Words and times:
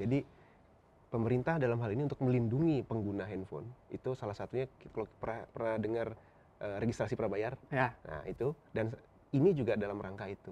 Jadi 0.00 0.24
pemerintah 1.12 1.60
dalam 1.60 1.76
hal 1.84 1.92
ini 1.92 2.08
untuk 2.08 2.24
melindungi 2.24 2.80
pengguna 2.88 3.28
handphone 3.28 3.68
itu 3.92 4.16
salah 4.16 4.32
satunya 4.32 4.64
kalau 4.96 5.04
pernah, 5.20 5.44
pernah 5.52 5.76
dengar 5.76 6.08
uh, 6.64 6.80
registrasi 6.80 7.20
prabayar. 7.20 7.52
Ya. 7.68 7.92
Nah, 8.08 8.24
itu 8.24 8.56
dan 8.72 8.96
ini 9.36 9.52
juga 9.52 9.76
dalam 9.76 10.00
rangka 10.00 10.24
itu. 10.32 10.48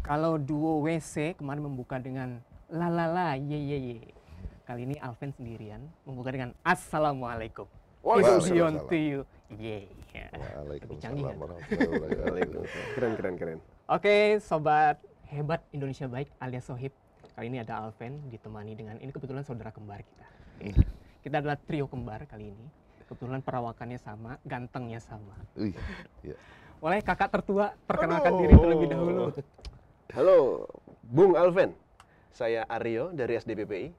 Kalau 0.00 0.40
duo 0.40 0.80
WC 0.80 1.36
kemarin 1.36 1.68
membuka 1.68 2.00
dengan 2.00 2.40
la 2.72 2.88
la 2.88 3.04
la 3.04 3.28
ye 3.36 3.60
ye 3.60 3.78
ye. 3.78 3.98
Kali 4.64 4.88
ini 4.88 4.96
Alven 4.96 5.28
sendirian 5.36 5.84
membuka 6.08 6.32
dengan 6.32 6.56
assalamualaikum. 6.64 7.68
Waalaikumsalam. 8.00 8.88
to 8.88 8.96
you. 8.96 9.20
Waalaikumsalam 9.52 11.00
canggih 11.04 11.24
ya? 11.28 11.36
warahmatullahi 11.36 11.88
wabarakatuh. 12.00 12.62
Keren 12.96 13.12
keren 13.20 13.34
keren. 13.36 13.58
Oke, 13.92 14.40
sobat 14.40 14.96
hebat 15.28 15.60
Indonesia 15.68 16.08
baik 16.08 16.32
alias 16.40 16.64
Sohib. 16.64 17.03
Kali 17.34 17.50
ini 17.50 17.58
ada 17.58 17.82
Alven 17.82 18.30
ditemani 18.30 18.78
dengan 18.78 18.94
ini 19.02 19.10
kebetulan 19.10 19.42
saudara 19.42 19.74
kembar 19.74 20.06
kita. 20.06 20.26
Kita 21.18 21.42
adalah 21.42 21.58
trio 21.58 21.90
kembar 21.90 22.30
kali 22.30 22.54
ini. 22.54 22.66
Kebetulan 23.10 23.42
perawakannya 23.42 23.98
sama, 23.98 24.38
gantengnya 24.46 25.02
sama. 25.02 25.34
Wih, 25.58 25.74
ya. 26.22 26.38
Boleh 26.78 27.02
kakak 27.02 27.34
tertua 27.34 27.74
perkenalkan 27.90 28.38
Aduh. 28.38 28.40
diri 28.46 28.54
terlebih 28.54 28.86
dahulu. 28.86 29.22
Halo, 30.14 30.70
Bung 31.02 31.34
Alven. 31.34 31.74
Saya 32.30 32.62
Aryo 32.70 33.10
dari 33.10 33.34
SDPPI. 33.34 33.90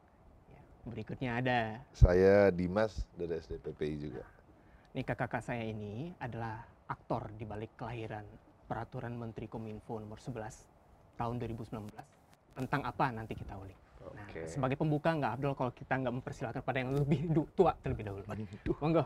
Berikutnya 0.88 1.36
ada 1.44 1.60
Saya 1.92 2.56
Dimas 2.56 3.04
dari 3.20 3.36
SDPPI 3.36 3.96
juga. 4.00 4.24
nih 4.96 5.04
kakak-kakak 5.04 5.44
saya 5.44 5.68
ini 5.68 6.16
adalah 6.24 6.64
aktor 6.88 7.28
di 7.36 7.44
balik 7.44 7.76
kelahiran 7.76 8.24
Peraturan 8.64 9.12
Menteri 9.12 9.52
Kominfo 9.52 10.00
nomor 10.00 10.24
11 10.24 10.64
tahun 11.20 11.36
2019 11.36 11.92
tentang 12.56 12.82
apa 12.88 13.12
nanti 13.12 13.36
kita 13.36 13.54
ulik. 13.60 13.76
Nah, 14.16 14.28
sebagai 14.48 14.80
pembuka 14.80 15.12
nggak 15.12 15.32
Abdul 15.36 15.54
kalau 15.60 15.72
kita 15.76 15.94
nggak 16.00 16.14
mempersilahkan 16.22 16.62
pada 16.64 16.78
yang 16.80 16.96
lebih 16.96 17.28
tua 17.52 17.76
terlebih 17.84 18.08
dahulu. 18.08 18.24
Monggo. 18.80 19.04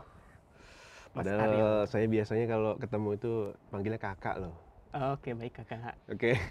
Mas 1.10 1.26
Aryo. 1.26 1.34
Padahal 1.34 1.74
saya 1.90 2.06
biasanya 2.06 2.46
kalau 2.46 2.78
ketemu 2.78 3.08
itu 3.18 3.32
panggilnya 3.74 3.98
kakak 3.98 4.36
loh. 4.38 4.54
Oke 5.10 5.34
baik 5.34 5.52
kakak. 5.58 5.98
Oke. 6.06 6.32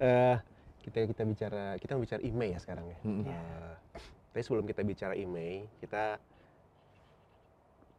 Eh, 0.00 0.36
kita 0.80 1.04
kita 1.12 1.22
bicara 1.28 1.76
kita 1.76 1.92
mau 1.92 2.00
bicara 2.00 2.24
email 2.24 2.56
ya 2.56 2.60
sekarang 2.64 2.88
ya. 2.88 2.98
Mm-mm. 3.04 3.28
Eh, 3.28 3.74
tapi 4.32 4.40
sebelum 4.40 4.64
kita 4.64 4.80
bicara 4.80 5.12
email, 5.12 5.68
kita 5.76 6.16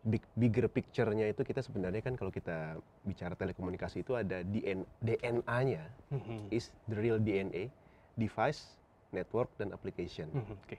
big, 0.02 0.26
bigger 0.34 0.66
picture-nya 0.66 1.30
itu 1.30 1.46
kita 1.46 1.62
sebenarnya 1.62 2.02
kan 2.02 2.18
kalau 2.18 2.34
kita 2.34 2.82
bicara 3.06 3.38
telekomunikasi 3.38 4.02
itu 4.02 4.18
ada 4.18 4.42
DN, 4.42 4.82
DNA-nya 4.98 5.86
Mhm. 6.10 6.50
is 6.50 6.74
the 6.90 6.98
real 6.98 7.22
DNA, 7.22 7.70
device, 8.16 8.78
network 9.12 9.52
dan 9.60 9.72
application. 9.76 10.28
Mhm, 10.32 10.56
Oke. 10.64 10.78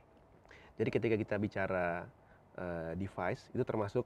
Jadi 0.77 0.89
ketika 0.89 1.17
kita 1.17 1.35
bicara 1.37 2.05
eh, 2.53 2.93
device 2.97 3.49
itu 3.53 3.65
termasuk 3.65 4.05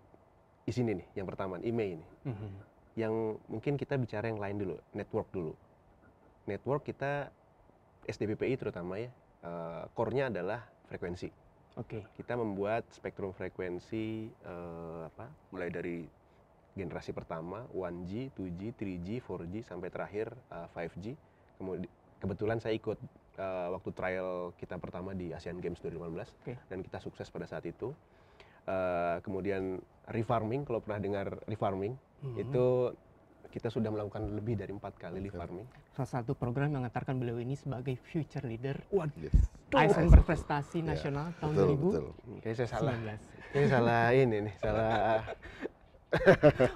di 0.67 0.73
sini 0.75 0.99
nih, 0.99 1.07
yang 1.23 1.27
pertama 1.27 1.59
email 1.63 1.99
ini. 1.99 2.07
Mhm. 2.27 2.49
Yang 2.97 3.15
mungkin 3.47 3.75
kita 3.79 3.95
bicara 3.99 4.27
yang 4.27 4.43
lain 4.43 4.57
dulu, 4.59 4.77
network 4.95 5.29
dulu. 5.31 5.55
Network 6.47 6.87
kita 6.87 7.31
SDPPI 8.07 8.55
terutama 8.59 8.99
ya, 8.99 9.11
eh, 9.43 9.85
core-nya 9.95 10.31
adalah 10.31 10.67
frekuensi. 10.91 11.31
Oke. 11.77 12.03
Kita 12.17 12.35
membuat 12.39 12.89
spektrum 12.91 13.37
frekuensi 13.37 14.31
eh, 14.31 15.01
apa? 15.07 15.29
Mulai 15.53 15.69
dari 15.71 16.07
generasi 16.77 17.13
pertama 17.17 17.65
1G, 17.73 18.33
2G, 18.37 18.61
3G, 18.77 19.09
4G 19.23 19.55
sampai 19.65 19.89
terakhir 19.93 20.33
eh, 20.51 20.69
5G. 20.73 21.05
Kemudian 21.57 21.91
kebetulan 22.19 22.59
saya 22.59 22.75
ikut 22.75 22.99
eh, 23.37 23.69
waktu 23.69 23.91
trial 23.93 24.31
kita 24.55 24.77
pertama 24.77 25.13
di 25.13 25.31
Asian 25.31 25.59
Games 25.59 25.79
2015 25.79 26.33
Oke. 26.41 26.55
dan 26.67 26.79
kita 26.81 26.99
sukses 26.99 27.29
pada 27.29 27.45
saat 27.45 27.65
itu. 27.65 27.93
Eh, 28.67 29.17
kemudian 29.21 29.79
refarming, 30.07 30.63
kalau 30.63 30.81
pernah 30.81 30.99
dengar 30.99 31.27
refarming, 31.45 31.95
Mhm. 32.17 32.37
itu 32.41 32.67
kita 33.47 33.69
sudah 33.69 33.89
melakukan 33.89 34.21
lebih 34.33 34.53
dari 34.55 34.69
empat 34.71 34.99
kali 34.99 35.23
refarming. 35.23 35.65
salah 35.91 36.21
satu 36.21 36.35
program 36.35 36.69
yang 36.69 36.85
mengantarkan 36.85 37.17
beliau 37.17 37.39
ini 37.39 37.57
sebagai 37.57 37.97
future 37.97 38.45
leader 38.45 38.77
Yes. 39.17 39.33
ASN 39.71 40.13
berprestasi 40.13 40.81
Ya, 40.81 40.93
nasional 40.93 41.33
tahun 41.41 41.53
Betul, 41.55 41.69
2019. 41.73 41.81
betul. 41.81 42.07
Kayaknya 42.37 42.57
saya 42.57 42.69
salah. 42.69 42.95
Kayaknya 43.49 43.69
salah 43.71 44.03
ini 44.21 44.37
nih, 44.45 44.55
salah. 44.61 45.21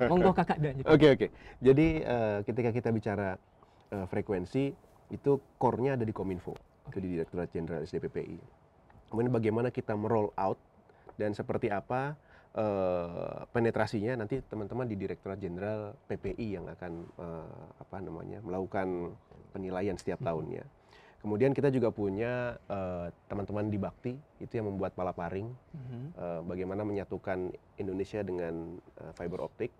Monggo 0.07 0.33
kakak 0.33 0.59
dan 0.59 0.75
Oke 0.85 1.07
oke. 1.11 1.27
Jadi 1.61 1.87
eh, 2.01 2.39
ketika 2.45 2.71
kita 2.71 2.89
bicara 2.91 3.37
eh, 3.91 4.07
frekuensi 4.07 4.73
itu 5.11 5.43
core-nya 5.59 5.99
ada 5.99 6.07
di 6.07 6.15
Kominfo, 6.15 6.55
itu 6.89 6.99
di 6.99 7.19
Direktorat 7.19 7.51
Jenderal 7.51 7.83
SDPPI. 7.83 8.39
Kemudian 9.11 9.35
bagaimana 9.35 9.69
kita 9.75 9.99
meroll 9.99 10.31
out 10.39 10.59
dan 11.19 11.35
seperti 11.35 11.67
apa 11.69 12.15
eh, 12.55 13.39
penetrasinya 13.51 14.23
nanti 14.23 14.39
teman-teman 14.43 14.87
di 14.87 14.95
Direktorat 14.95 15.39
Jenderal 15.39 15.99
PPI 16.07 16.47
yang 16.57 16.67
akan 16.71 16.93
eh, 17.19 17.59
apa 17.83 17.97
namanya 17.99 18.39
melakukan 18.41 19.15
penilaian 19.51 19.99
setiap 19.99 20.23
tahunnya. 20.23 20.63
Kemudian 21.21 21.53
kita 21.53 21.69
juga 21.69 21.93
punya 21.93 22.57
eh, 22.65 23.07
teman-teman 23.27 23.67
di 23.69 23.77
Bakti 23.77 24.15
itu 24.41 24.53
yang 24.55 24.71
membuat 24.73 24.95
palaparing 24.95 25.51
Mhm. 25.75 26.03
eh, 26.17 26.41
bagaimana 26.47 26.87
menyatukan 26.87 27.51
Indonesia 27.77 28.23
dengan 28.23 28.79
eh, 28.79 29.13
fiber 29.19 29.43
optik 29.43 29.75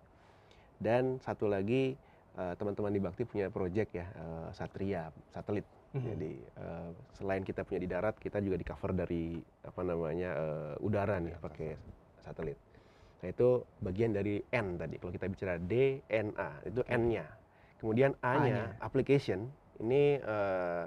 dan 0.77 1.17
satu 1.23 1.47
lagi 1.47 1.95
teman-teman 2.31 2.91
di 2.95 3.01
Bakti 3.03 3.23
punya 3.27 3.51
proyek 3.51 3.91
ya 3.91 4.07
eh, 4.07 4.47
Satria 4.55 5.11
satelit. 5.31 5.67
Mhm. 5.91 6.07
jadi 6.15 6.31
eh, 6.39 6.89
selain 7.19 7.43
kita 7.43 7.67
punya 7.67 7.83
di 7.83 7.89
darat 7.91 8.15
kita 8.15 8.39
juga 8.39 8.55
di 8.55 8.63
cover 8.63 8.95
dari 8.95 9.35
apa 9.67 9.81
namanya 9.83 10.29
eh, 10.31 10.85
udara 10.85 11.19
nih 11.19 11.35
pakai 11.39 11.75
satelit. 12.23 12.55
nah 13.21 13.29
itu 13.29 13.61
bagian 13.83 14.15
dari 14.15 14.41
N 14.49 14.81
tadi. 14.81 14.97
Kalau 14.97 15.11
kita 15.13 15.27
bicara 15.29 15.59
D 15.61 16.01
N 16.09 16.33
A 16.39 16.57
itu 16.65 16.81
N-nya. 16.87 17.27
Kemudian 17.77 18.17
A-nya 18.23 18.71
A-nya. 18.71 18.81
application 18.81 19.51
ini 19.83 20.17
eh, 20.17 20.83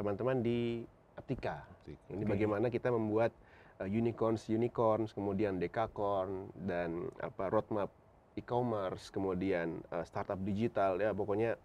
teman-teman 0.00 0.40
di 0.40 0.86
Aptika 1.18 1.66
ini 2.10 2.22
Oke. 2.24 2.30
bagaimana 2.36 2.66
kita 2.70 2.88
membuat 2.92 3.34
uh, 3.82 3.88
unicorns, 3.88 4.46
unicorns, 4.50 5.10
kemudian 5.14 5.58
dekakorn 5.58 6.50
dan 6.66 7.10
apa 7.18 7.50
roadmap 7.50 7.90
e-commerce, 8.38 9.10
kemudian 9.10 9.82
uh, 9.90 10.06
startup 10.06 10.38
digital 10.42 10.98
ya 10.98 11.10
pokoknya 11.10 11.58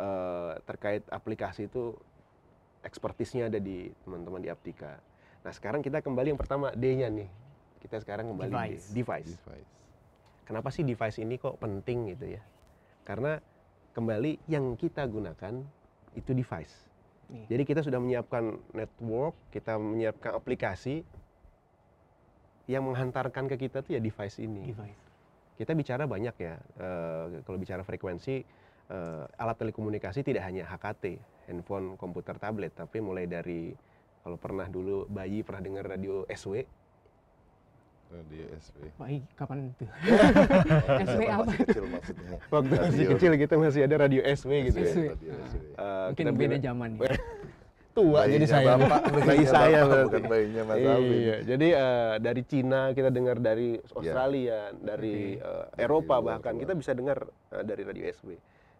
uh, 0.00 0.56
terkait 0.64 1.04
aplikasi 1.12 1.68
itu 1.68 1.92
ekspertisnya 2.86 3.50
ada 3.52 3.60
di 3.60 3.90
teman-teman 4.06 4.40
di 4.40 4.48
Aptika. 4.48 4.96
Nah 5.44 5.52
sekarang 5.52 5.84
kita 5.84 6.00
kembali 6.00 6.34
yang 6.34 6.40
pertama 6.40 6.72
D-nya 6.72 7.10
nih. 7.10 7.28
Kita 7.78 8.02
sekarang 8.02 8.34
kembali 8.34 8.50
Device. 8.50 8.84
di 8.90 9.02
device. 9.02 9.30
Device. 9.38 9.74
Kenapa 10.48 10.68
sih 10.72 10.82
device 10.82 11.18
ini 11.20 11.36
kok 11.36 11.60
penting 11.60 12.16
gitu 12.16 12.26
ya? 12.38 12.42
Karena 13.04 13.38
kembali 13.94 14.48
yang 14.50 14.74
kita 14.74 15.04
gunakan 15.06 15.54
itu 16.16 16.30
device. 16.34 16.74
Nih. 17.28 17.44
Jadi 17.46 17.62
kita 17.68 17.80
sudah 17.84 18.00
menyiapkan 18.00 18.56
network, 18.72 19.36
kita 19.52 19.76
menyiapkan 19.76 20.32
aplikasi 20.32 21.04
yang 22.68 22.84
menghantarkan 22.84 23.48
ke 23.48 23.68
kita 23.68 23.84
tuh 23.84 23.96
ya 23.96 24.00
device 24.00 24.40
ini. 24.40 24.72
Device. 24.72 25.07
Kita 25.58 25.74
bicara 25.74 26.06
banyak 26.06 26.34
ya, 26.38 26.54
eh, 26.54 27.42
kalau 27.42 27.58
bicara 27.58 27.82
frekuensi, 27.82 28.46
eh, 28.88 29.24
alat 29.42 29.56
telekomunikasi 29.58 30.22
tidak 30.22 30.46
hanya 30.46 30.70
HKT, 30.70 31.18
handphone, 31.50 31.98
komputer, 31.98 32.38
tablet, 32.38 32.70
tapi 32.78 33.02
mulai 33.02 33.26
dari 33.26 33.74
kalau 34.22 34.38
pernah 34.38 34.70
dulu 34.70 35.10
bayi 35.10 35.42
pernah 35.42 35.62
dengar 35.66 35.84
radio 35.90 36.22
SW, 36.30 36.62
Radio 38.08 38.44
SW. 38.56 38.88
Baik, 38.96 39.20
kapan 39.36 39.68
itu? 39.68 39.84
SW 41.12 41.22
apa? 41.36 41.44
masih 41.44 41.60
kecil 41.60 41.84
maksudnya. 41.92 42.28
waktu 42.48 42.68
masih 42.72 43.04
Radio. 43.04 43.08
kecil 43.12 43.32
kita 43.36 43.54
masih 43.60 43.80
ada 43.84 43.96
radio 44.00 44.22
SW 44.24 44.50
gitu 44.72 44.78
ya. 44.80 44.92
SW. 44.96 45.02
Radio 45.12 45.32
SW. 45.44 45.56
Eh, 45.60 46.04
Mungkin 46.08 46.24
kita 46.24 46.32
beda 46.32 46.56
zaman 46.56 46.90
ya. 46.96 47.12
tua 47.98 48.20
jadi 48.30 48.46
Bayinya 48.46 48.48
saya 48.54 48.66
bapak, 48.78 49.00
bayi 49.26 49.44
saya 49.44 49.80
bapak, 49.82 50.02
bukan 50.06 50.22
bayinya 50.30 50.62
Mas 50.62 50.78
Alvin. 50.86 51.18
Iya, 51.18 51.36
jadi 51.42 51.68
eh, 51.74 52.14
dari 52.22 52.42
Cina 52.46 52.80
kita 52.94 53.10
dengar 53.10 53.36
dari 53.42 53.70
Australia, 53.92 54.70
dari 54.78 55.34
Oke. 55.34 55.42
eh, 55.42 55.64
Dari 55.74 55.82
Eropa 55.82 56.14
luar 56.16 56.26
bahkan 56.38 56.54
kita 56.54 56.72
bisa 56.78 56.94
dengar 56.94 57.18
eh, 57.50 57.64
dari 57.66 57.82
radio 57.82 58.04
SW. 58.06 58.30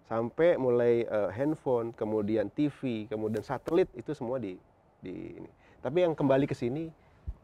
Sampai 0.06 0.56
mulai 0.56 1.04
eh, 1.04 1.30
handphone, 1.34 1.90
kemudian 1.92 2.48
TV, 2.48 3.10
kemudian 3.10 3.42
satelit 3.42 3.90
itu 3.92 4.14
semua 4.14 4.38
di 4.38 4.54
di 5.02 5.34
ini. 5.36 5.50
Tapi 5.82 6.06
yang 6.06 6.14
kembali 6.14 6.46
ke 6.46 6.54
sini 6.54 6.88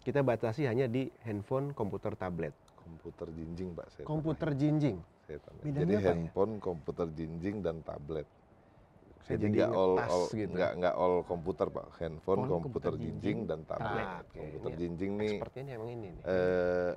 kita 0.05 0.21
batasi 0.21 0.69
hanya 0.69 0.85
di 0.85 1.09
handphone, 1.25 1.73
komputer, 1.73 2.13
tablet. 2.15 2.53
Komputer 2.77 3.33
jinjing 3.33 3.73
Pak 3.73 3.87
saya. 3.91 4.05
Komputer 4.05 4.53
jinjing. 4.53 4.97
saya 5.25 5.41
Jadi 5.65 5.93
apa 5.97 6.05
ya? 6.05 6.13
handphone, 6.13 6.61
komputer 6.61 7.09
jinjing 7.17 7.65
dan 7.65 7.81
tablet. 7.81 8.29
Saya 9.25 9.37
jadi 9.41 9.49
nggak 9.57 9.71
all, 9.73 9.93
tas 9.97 10.11
all 10.13 10.25
gitu. 10.29 10.53
nggak 10.53 10.71
nggak 10.85 10.95
all 11.01 11.15
komputer 11.25 11.67
pak 11.73 11.87
handphone 11.97 12.39
Phone, 12.45 12.51
komputer 12.53 12.93
komputer 12.93 12.93
jinjing 13.01 13.21
jinjing, 13.21 13.39
dan 13.49 13.61
tablet 13.65 14.05
Ah, 14.05 14.21
oke. 14.21 14.37
komputer 14.37 14.71
Ini 14.71 14.79
jinjing 14.81 15.13
nih 15.17 15.33
Expertnya 15.33 15.61
ini 15.65 15.71
emang 15.73 15.89
ini 15.91 16.07
nih. 16.13 16.23
eh 16.29 16.93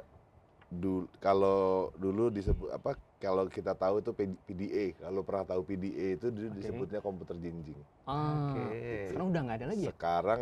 dulu 0.68 1.08
kalau 1.24 1.60
dulu 1.96 2.28
disebut 2.28 2.70
apa 2.76 2.92
kalau 3.24 3.48
kita 3.48 3.72
tahu 3.72 4.04
itu 4.04 4.12
PDA 4.12 4.86
kalau 5.00 5.24
pernah 5.24 5.48
tahu 5.48 5.64
PDA 5.64 6.20
itu 6.20 6.28
dulu 6.28 6.48
Oke. 6.52 6.58
disebutnya 6.60 7.00
komputer 7.00 7.36
jinjing 7.40 7.80
Ah, 8.04 8.36
Oke. 8.52 9.00
sekarang 9.08 9.28
udah 9.32 9.42
nggak 9.48 9.58
ada 9.64 9.68
lagi 9.72 9.82
ya? 9.88 9.92
sekarang 9.96 10.42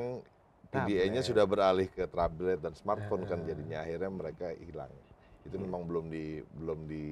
PDA-nya 0.66 1.22
sudah 1.24 1.46
beralih 1.48 1.88
ke 1.88 2.04
tablet 2.10 2.60
dan 2.60 2.74
smartphone 2.76 3.24
kan 3.24 3.40
Ah. 3.40 3.48
jadinya 3.48 3.78
akhirnya 3.80 4.12
mereka 4.12 4.52
hilang. 4.60 4.92
Itu 5.46 5.56
Hmm. 5.56 5.64
memang 5.70 5.82
belum 5.88 6.06
di 6.10 6.26
belum 6.42 6.80
di 6.90 7.06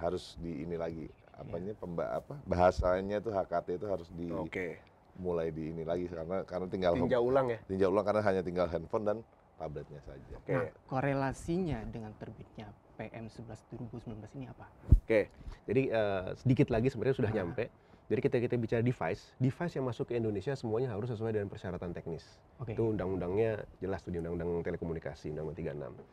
harus 0.00 0.34
di 0.40 0.64
ini 0.64 0.74
lagi 0.74 1.04
apanya 1.34 1.72
pemba 1.74 2.04
apa 2.14 2.34
bahasanya 2.44 3.18
tuh 3.18 3.30
HKT 3.30 3.68
itu 3.76 3.86
harus 3.86 4.08
di 4.10 4.30
Oke. 4.30 4.78
mulai 5.14 5.50
di 5.50 5.70
ini 5.70 5.82
lagi 5.82 6.06
karena 6.06 6.42
karena 6.42 6.66
tinggal 6.66 6.92
Tinjau 6.94 7.22
ulang 7.22 7.46
ya. 7.48 7.58
tinjau 7.66 7.90
ulang 7.90 8.02
karena 8.02 8.22
hanya 8.22 8.42
tinggal 8.42 8.66
handphone 8.66 9.04
dan 9.04 9.18
tabletnya 9.54 10.02
saja. 10.02 10.34
Oke. 10.34 10.50
Nah, 10.50 10.66
korelasinya 10.84 11.78
dengan 11.86 12.10
terbitnya 12.14 12.66
PM 12.94 13.26
11 13.26 13.54
2019 13.70 14.34
ini 14.34 14.50
apa? 14.50 14.66
Oke, 14.98 15.30
jadi 15.64 15.82
eh, 15.88 16.26
sedikit 16.34 16.70
lagi 16.70 16.90
sebenarnya 16.90 17.16
sudah 17.16 17.30
Ah. 17.30 17.36
nyampe. 17.36 17.70
Jadi 18.04 18.20
kita 18.20 18.36
kita 18.36 18.54
bicara 18.60 18.82
device, 18.84 19.32
device 19.38 19.74
yang 19.74 19.88
masuk 19.88 20.12
ke 20.12 20.14
Indonesia 20.14 20.52
semuanya 20.52 20.92
harus 20.92 21.08
sesuai 21.08 21.32
dengan 21.32 21.48
persyaratan 21.48 21.90
teknis. 21.90 22.20
Oke. 22.60 22.76
Itu 22.76 22.92
undang-undangnya 22.92 23.64
jelas 23.80 24.04
tuh 24.04 24.12
di 24.12 24.20
undang-undang 24.20 24.60
telekomunikasi, 24.60 25.32
undang-undang 25.32 25.56
36. 25.56 26.04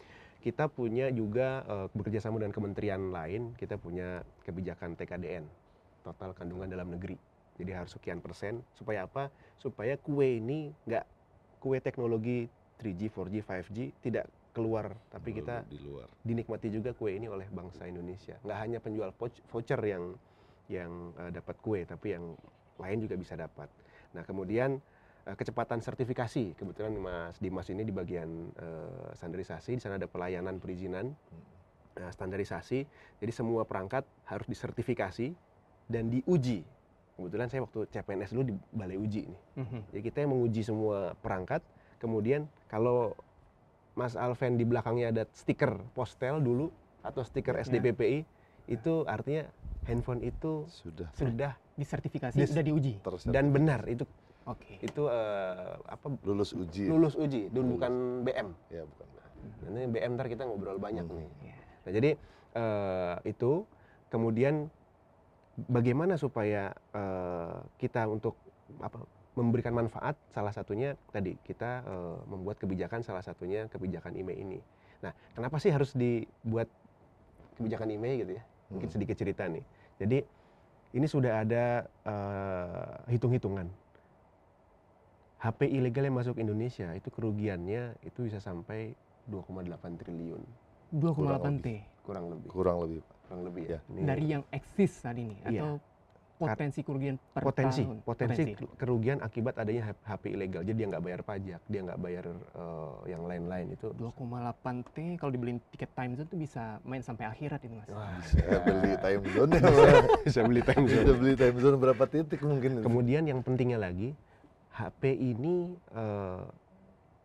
Kita 0.42 0.66
punya 0.68 1.14
juga 1.14 1.62
eh, 1.70 1.88
bekerja 1.94 2.18
sama 2.18 2.42
dengan 2.42 2.54
kementerian 2.54 3.14
lain, 3.14 3.54
kita 3.56 3.78
punya 3.78 4.26
kebijakan 4.42 4.98
TKDN, 4.98 5.46
total 6.02 6.34
kandungan 6.34 6.66
dalam 6.66 6.90
negeri. 6.90 7.16
Jadi 7.62 7.72
harus 7.78 7.94
sekian 7.94 8.18
persen 8.20 8.66
supaya 8.74 9.06
apa? 9.06 9.30
Supaya 9.62 9.94
kue 10.02 10.42
ini 10.42 10.74
nggak 10.90 11.06
kue 11.62 11.78
teknologi 11.78 12.50
3G, 12.82 13.14
4G, 13.14 13.36
5G 13.46 13.78
tidak 14.02 14.26
keluar, 14.52 14.98
tapi 15.14 15.32
kita 15.32 15.64
di 15.70 15.80
luar. 15.86 16.10
dinikmati 16.26 16.68
juga 16.74 16.92
kue 16.92 17.16
ini 17.16 17.30
oleh 17.30 17.46
bangsa 17.54 17.86
Indonesia. 17.86 18.36
Nggak 18.42 18.60
hanya 18.60 18.80
penjual 18.82 19.10
voucher 19.48 19.80
yang 19.86 20.18
yang 20.68 21.14
eh, 21.22 21.32
dapat 21.32 21.56
kue, 21.62 21.86
tapi 21.86 22.18
yang 22.18 22.34
lain 22.82 22.98
juga 23.06 23.16
bisa 23.16 23.38
dapat. 23.38 23.70
Nah 24.18 24.26
kemudian 24.26 24.82
kecepatan 25.24 25.80
sertifikasi, 25.80 26.54
kebetulan 26.54 26.94
Mas 26.94 27.38
Dimas 27.38 27.70
ini 27.70 27.82
di 27.82 27.92
bagian 27.92 28.30
eh, 28.52 29.10
standarisasi, 29.14 29.78
di 29.78 29.82
sana 29.82 29.96
ada 29.96 30.06
pelayanan 30.06 30.58
perizinan, 30.58 31.14
eh, 31.96 32.10
standarisasi. 32.10 32.80
Jadi 33.18 33.32
semua 33.32 33.62
perangkat 33.64 34.02
harus 34.26 34.46
disertifikasi 34.46 35.34
dan 35.86 36.10
diuji. 36.10 36.66
Kebetulan 37.14 37.48
saya 37.48 37.62
waktu 37.62 37.86
CPNS 37.88 38.34
dulu 38.34 38.44
di 38.44 38.54
balai 38.72 38.98
uji 38.98 39.30
nih. 39.30 39.42
Mhm. 39.60 39.80
Jadi 39.92 40.02
kita 40.02 40.18
yang 40.26 40.32
menguji 40.32 40.62
semua 40.64 41.14
perangkat, 41.16 41.62
kemudian 41.98 42.50
kalau 42.66 43.14
Mas 43.94 44.16
Alven 44.16 44.56
di 44.56 44.64
belakangnya 44.64 45.12
ada 45.12 45.24
stiker 45.30 45.78
postel 45.92 46.40
dulu 46.40 46.72
atau 47.04 47.22
stiker 47.22 47.54
Ya. 47.54 47.62
SDPPI, 47.62 48.24
itu 48.68 48.94
artinya 49.06 49.46
handphone 49.84 50.24
itu 50.24 50.66
Sudah 50.68 51.10
sudah 51.14 51.54
Disertifikasi, 51.72 52.38
Dis- 52.38 52.54
sudah 52.54 52.62
diuji. 52.62 52.94
dan 53.28 53.50
benar 53.50 53.90
itu 53.90 54.06
Oke. 54.44 54.82
itu 54.82 55.04
eh, 55.06 55.74
apa 55.86 56.08
lulus 56.24 56.52
uji. 56.52 56.90
lulus 56.90 57.14
uji 57.14 57.48
dan 57.50 57.62
Lulus. 57.62 57.72
bukan 57.78 57.94
BM. 58.26 58.48
Ya 58.70 58.84
bukan. 58.84 59.08
Nanti 59.64 59.86
BM 59.88 60.12
ntar 60.14 60.28
kita 60.28 60.44
ngobrol 60.44 60.78
banyak 60.78 61.06
Hmm. 61.06 61.18
nih. 61.18 61.30
Ya. 61.44 61.56
Nah, 61.82 61.92
jadi 61.94 62.10
eh, 62.52 63.16
itu 63.26 63.64
kemudian 64.10 64.68
bagaimana 65.68 66.18
supaya 66.18 66.74
eh, 66.92 67.58
kita 67.78 68.06
untuk 68.06 68.34
apa 68.80 68.98
memberikan 69.32 69.72
manfaat 69.72 70.20
salah 70.28 70.52
satunya 70.52 70.94
tadi 71.10 71.38
kita 71.40 71.72
eh, 71.82 72.18
membuat 72.26 72.58
kebijakan 72.58 73.02
salah 73.02 73.22
satunya 73.22 73.70
kebijakan 73.70 74.14
IMEI 74.14 74.42
ini. 74.42 74.60
Nah, 75.02 75.14
kenapa 75.34 75.58
sih 75.58 75.70
harus 75.70 75.94
dibuat 75.94 76.66
kebijakan 77.56 77.90
IMEI 77.92 78.16
gitu 78.20 78.32
ya? 78.36 78.44
Mungkin 78.70 78.90
Hmm. 78.90 78.96
sedikit 78.98 79.16
cerita 79.16 79.46
nih. 79.46 79.62
Jadi 79.98 80.18
ini 80.92 81.06
sudah 81.06 81.46
ada 81.46 81.66
eh, 82.04 82.94
hitung-hitungan. 83.08 83.70
HP 85.42 85.60
ilegal 85.68 86.06
yang 86.06 86.16
masuk 86.16 86.38
Indonesia 86.38 86.94
itu 86.94 87.10
kerugiannya 87.10 87.98
itu 88.04 88.20
bisa 88.22 88.38
sampai 88.38 88.94
2,8 89.26 89.74
triliun 89.98 90.42
2,8 90.92 91.58
T. 91.60 91.68
kurang 92.02 92.26
lebih 92.30 92.50
Kurang 92.52 92.78
lebih. 92.80 93.00
Pak. 93.00 93.16
kurang 93.24 93.42
lebih 93.44 93.64
Ya. 93.64 93.70
ya. 93.72 93.80
Ini 93.90 94.00
Dari 94.04 94.26
yang 94.28 94.44
eksis 94.50 94.92
tadi 95.00 95.24
nih 95.24 95.38
Iya. 95.48 95.62
atau 95.64 95.72
potensi 96.38 96.80
kerugian 96.82 97.16
per 97.28 97.42
potensi 97.44 97.82
tahun? 97.82 97.98
potensi 98.02 98.42
ke- 98.52 98.74
kerugian 98.76 99.18
akibat 99.20 99.56
adanya 99.56 99.94
HP 100.04 100.24
ilegal. 100.32 100.62
Jadi 100.62 100.74
dia 100.76 100.88
nggak 100.90 101.04
bayar 101.04 101.22
pajak, 101.22 101.62
dia 101.64 101.82
nggak 101.82 102.00
bayar 102.00 102.26
eh, 102.28 102.94
yang 103.08 103.24
lain-lain 103.24 103.68
itu. 103.72 103.88
2,8 103.94 104.58
T 104.84 104.98
kalau 105.16 105.32
dibeliin 105.32 105.62
tiket 105.70 105.90
time 105.92 106.14
zone 106.14 106.28
tuh 106.28 106.38
bisa 106.38 106.64
main 106.84 107.00
sampai 107.00 107.26
akhirat 107.26 107.62
itu 107.62 107.74
mas. 107.76 107.88
Wah, 107.88 108.18
Saya 108.24 108.58
beli 108.60 108.94
time 108.96 109.24
zone 109.28 109.52
ya, 109.54 109.62
bisa 110.20 110.40
beli 110.44 110.62
time 110.62 110.84
Bisa 110.88 111.02
zone. 111.04 111.14
beli 111.16 111.34
time 111.36 111.58
zone 111.58 111.78
berapa 111.78 112.04
titik 112.06 112.42
mungkin. 112.42 112.72
Kemudian 112.80 113.24
yang 113.24 113.40
pentingnya 113.40 113.78
lagi, 113.80 114.18
HP 114.72 115.12
ini 115.12 115.76
eh, 115.92 116.44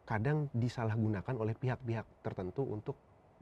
kadang 0.06 0.46
disalahgunakan 0.54 1.34
oleh 1.34 1.54
pihak-pihak 1.54 2.06
tertentu 2.22 2.62
untuk 2.62 2.94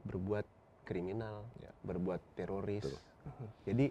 berbuat 0.05 0.45
kriminal, 0.85 1.45
Ya. 1.57 1.73
berbuat 1.81 2.21
teroris. 2.37 2.85
Betul. 2.85 2.97
Jadi 3.65 3.85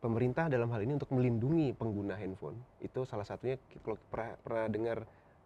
pemerintah 0.00 0.48
dalam 0.48 0.72
hal 0.72 0.80
ini 0.84 0.96
untuk 0.96 1.12
melindungi 1.12 1.76
pengguna 1.76 2.16
handphone 2.16 2.56
itu 2.80 3.04
salah 3.04 3.26
satunya 3.26 3.60
kalau 3.84 3.98
pernah, 4.08 4.32
pernah 4.40 4.64
dengar 4.68 4.98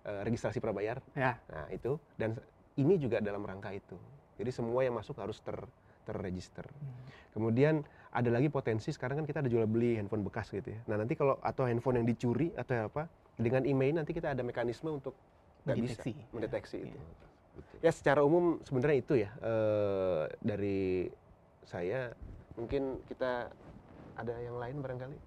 eh, 0.02 0.22
registrasi 0.26 0.58
prabayar, 0.58 0.98
Ya. 1.14 1.38
nah 1.50 1.66
itu 1.70 1.98
dan 2.18 2.38
ini 2.78 2.98
juga 2.98 3.18
dalam 3.22 3.42
rangka 3.42 3.70
itu. 3.74 3.94
Jadi 4.38 4.50
semua 4.50 4.82
yang 4.82 4.98
masuk 4.98 5.18
harus 5.18 5.38
ter 5.42 5.58
terregister. 6.02 6.66
Kemudian 7.30 7.86
ada 8.10 8.26
lagi 8.26 8.50
potensi 8.50 8.90
sekarang 8.90 9.22
kan 9.22 9.26
kita 9.30 9.38
ada 9.38 9.50
jual 9.50 9.64
beli 9.70 9.94
handphone 9.94 10.26
bekas 10.26 10.50
gitu 10.50 10.74
ya. 10.74 10.80
Nah 10.90 10.98
nanti 10.98 11.14
kalau 11.14 11.38
atau 11.38 11.64
handphone 11.70 12.02
yang 12.02 12.06
dicuri 12.10 12.50
atau 12.58 12.90
apa 12.90 13.06
dengan 13.34 13.64
email 13.64 13.96
nanti 13.96 14.12
kita 14.12 14.32
ada 14.32 14.42
mekanisme 14.42 14.88
untuk 14.90 15.16
nggak 15.62 15.76
bisa 15.78 15.94
Mendeteksi. 16.02 16.12
mendeteksi 16.30 16.78
itu. 16.84 16.98
Betul. 17.52 17.76
Ya 17.80 17.90
secara 17.90 18.20
umum 18.20 18.58
sebenarnya 18.62 18.98
itu 18.98 19.14
ya 19.18 19.30
eh, 19.38 20.22
dari 20.38 21.08
saya 21.62 22.12
mungkin 22.54 23.00
kita 23.06 23.48
ada 24.12 24.34
yang 24.38 24.56
lain 24.56 24.76
barangkali. 24.78 25.18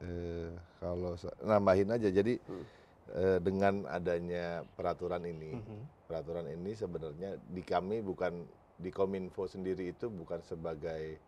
Eh, 0.00 0.50
kalau 0.78 1.16
nambahin 1.40 1.88
aja 1.90 2.08
jadi 2.08 2.40
Hmm. 2.40 2.64
eh, 3.12 3.38
dengan 3.40 3.84
adanya 3.86 4.64
peraturan 4.74 5.22
ini 5.22 5.56
Mhm. 5.56 5.80
peraturan 6.06 6.46
ini 6.46 6.72
sebenarnya 6.72 7.36
di 7.46 7.62
kami 7.62 8.00
bukan 8.00 8.44
di 8.76 8.88
kominfo 8.88 9.44
sendiri 9.44 9.90
itu 9.90 10.08
bukan 10.08 10.40
sebagai 10.42 11.20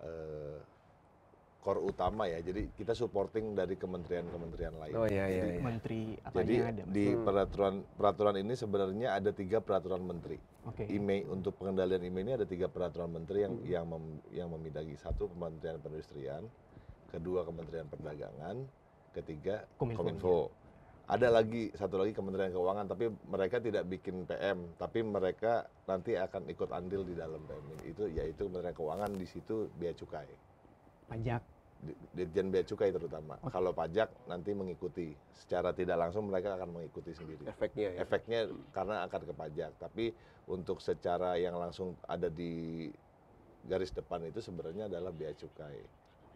eh, 0.00 0.58
core 1.64 1.80
utama 1.80 2.28
ya 2.28 2.44
jadi 2.44 2.68
kita 2.70 2.92
supporting 2.92 3.56
dari 3.56 3.72
kementerian-kementerian 3.74 4.76
lain 4.76 4.92
iya 5.08 5.24
Jadi 5.26 5.58
Menteri 5.58 6.00
apa 6.20 6.36
jadi 6.36 6.54
ada 6.60 6.82
di 6.84 7.06
Hmm. 7.08 7.24
peraturan 7.24 7.74
peraturan 7.96 8.36
ini 8.36 8.52
sebenarnya 8.52 9.16
ada 9.16 9.32
tiga 9.32 9.58
peraturan 9.58 10.04
menteri 10.04 10.36
Oke. 10.62 10.84
IMEI 10.86 11.24
untuk 11.26 11.56
pengendalian 11.56 12.04
IMEI 12.04 12.22
ini 12.22 12.32
ada 12.34 12.44
tiga 12.44 12.68
peraturan 12.68 13.08
menteri 13.10 13.38
yang 13.42 13.54
Hmm. 13.56 13.64
yang 13.64 13.84
mem- 13.86 14.22
yang 14.30 14.48
memidagi 14.50 14.92
satu 14.94 15.26
Kementerian 15.26 15.80
Perindustrian, 15.80 16.44
kedua 17.08 17.42
Kementerian 17.42 17.88
Perdagangan, 17.88 18.56
ketiga 19.10 19.64
Kominfo, 19.74 19.98
Kominfo. 19.98 20.38
Ada 21.04 21.28
lagi 21.30 21.68
satu 21.70 21.96
lagi 21.96 22.12
Kementerian 22.12 22.48
Keuangan 22.50 22.84
tapi 22.86 23.08
mereka 23.24 23.56
tidak 23.56 23.84
bikin 23.84 24.24
PM 24.24 24.72
tapi 24.74 25.00
mereka 25.00 25.64
nanti 25.84 26.12
akan 26.14 26.44
ikut 26.46 26.68
andil 26.70 27.04
di 27.04 27.12
dalam 27.12 27.40
PM 27.40 27.64
ini. 27.70 27.84
Itu 27.88 28.04
yaitu 28.06 28.48
Kementerian 28.48 28.72
Keuangan 28.72 29.12
di 29.12 29.24
situ 29.24 29.68
bea 29.74 29.92
cukai. 29.92 30.28
Pajak. 31.04 31.53
Di- 31.84 31.98
Dirjen 32.16 32.48
bea 32.48 32.64
cukai 32.64 32.88
terutama. 32.90 33.36
Oke. 33.44 33.52
Kalau 33.52 33.76
pajak 33.76 34.08
nanti 34.24 34.56
mengikuti. 34.56 35.12
Secara 35.36 35.76
tidak 35.76 36.00
langsung 36.00 36.32
mereka 36.32 36.56
akan 36.56 36.80
mengikuti 36.80 37.12
sendiri 37.12 37.44
Efeknya 37.44 37.92
ya. 37.92 38.00
efeknya 38.00 38.40
karena 38.72 39.04
akan 39.04 39.20
ke 39.28 39.34
pajak 39.36 39.70
tapi 39.76 40.16
untuk 40.48 40.80
secara 40.80 41.36
yang 41.36 41.60
langsung 41.60 41.92
ada 42.08 42.32
di 42.32 42.88
garis 43.68 43.92
depan 43.92 44.24
itu 44.24 44.40
sebenarnya 44.40 44.88
adalah 44.88 45.12
bea 45.12 45.32
cukai. 45.36 45.80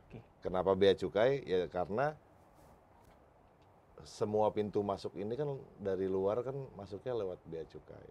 Oke. 0.05 0.21
Kenapa 0.45 0.77
bea 0.77 0.93
cukai? 0.93 1.41
Ya 1.49 1.65
karena 1.69 2.13
semua 4.05 4.49
pintu 4.55 4.81
masuk 4.81 5.17
ini 5.19 5.35
kan 5.35 5.59
dari 5.81 6.07
luar 6.07 6.41
kan 6.47 6.55
masuknya 6.79 7.13
lewat 7.19 7.41
bea 7.49 7.65
cukai. 7.67 8.09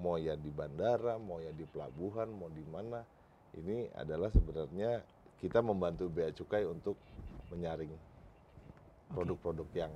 Mau 0.00 0.16
ya 0.16 0.34
di 0.38 0.48
bandara, 0.50 1.18
mau 1.20 1.42
ya 1.42 1.52
di 1.52 1.66
pelabuhan, 1.66 2.30
mau 2.30 2.48
di 2.48 2.64
mana. 2.66 3.02
Ini 3.50 3.90
adalah 3.98 4.30
sebenarnya 4.30 5.02
kita 5.40 5.64
membantu 5.64 6.12
bea 6.12 6.28
cukai 6.30 6.68
untuk 6.68 7.00
menyaring 7.48 7.90
produk-produk 9.10 9.66
yang 9.74 9.92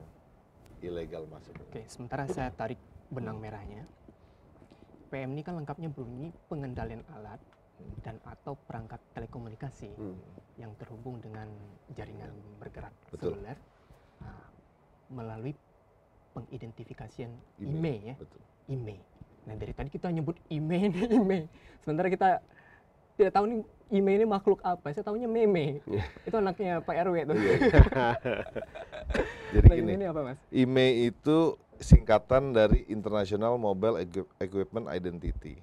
ilegal 0.80 1.28
masuk. 1.28 1.54
Oke, 1.70 1.84
sementara 1.86 2.24
saya 2.26 2.50
tarik 2.50 2.80
benang 3.12 3.38
merahnya. 3.38 3.84
PM 5.12 5.36
ini 5.36 5.46
kan 5.46 5.54
lengkapnya 5.54 5.92
bunyi 5.92 6.34
pengendalian 6.50 7.04
alat 7.14 7.38
dan 8.02 8.18
atau 8.24 8.58
perangkat 8.66 8.98
telekomunikasi 9.14 9.92
Hmm. 9.94 10.18
yang 10.58 10.72
terhubung 10.80 11.20
dengan 11.22 11.46
jaringan 11.94 12.30
bergerak 12.58 12.90
Betul. 13.12 13.36
seluler 13.38 13.58
nah, 14.18 14.46
melalui 15.10 15.54
pengidentifikasian 16.34 17.30
IMEI 17.62 17.98
ya, 18.10 18.14
Betul. 18.18 18.40
IMEI. 18.74 19.00
Nah 19.46 19.54
dari 19.54 19.72
tadi 19.76 19.88
kita 19.92 20.10
nyebut 20.10 20.34
IMEI 20.50 20.90
IMEI, 21.20 21.46
sementara 21.84 22.08
kita 22.10 22.42
tidak 23.14 23.32
tahu 23.32 23.44
nih 23.46 23.58
IMEI 23.92 24.14
ini 24.18 24.26
makhluk 24.26 24.58
apa. 24.60 24.90
Saya 24.90 25.06
tahunya 25.06 25.26
meme. 25.26 25.80
Iya. 25.86 26.02
Itu 26.26 26.34
anaknya 26.34 26.82
Pak 26.82 26.94
RW 27.04 27.14
tuh. 27.24 27.34
Iya. 27.36 27.54
Jadi 29.54 29.66
Nah, 29.70 29.76
gini, 29.78 29.90
ini 29.94 30.04
apa 30.08 30.20
mas? 30.24 30.38
IMEI 30.50 30.92
itu 31.08 31.36
singkatan 31.78 32.50
dari 32.50 32.82
International 32.88 33.54
Mobile 33.54 34.02
Equi- 34.02 34.30
Equipment 34.40 34.88
Identity. 34.88 35.58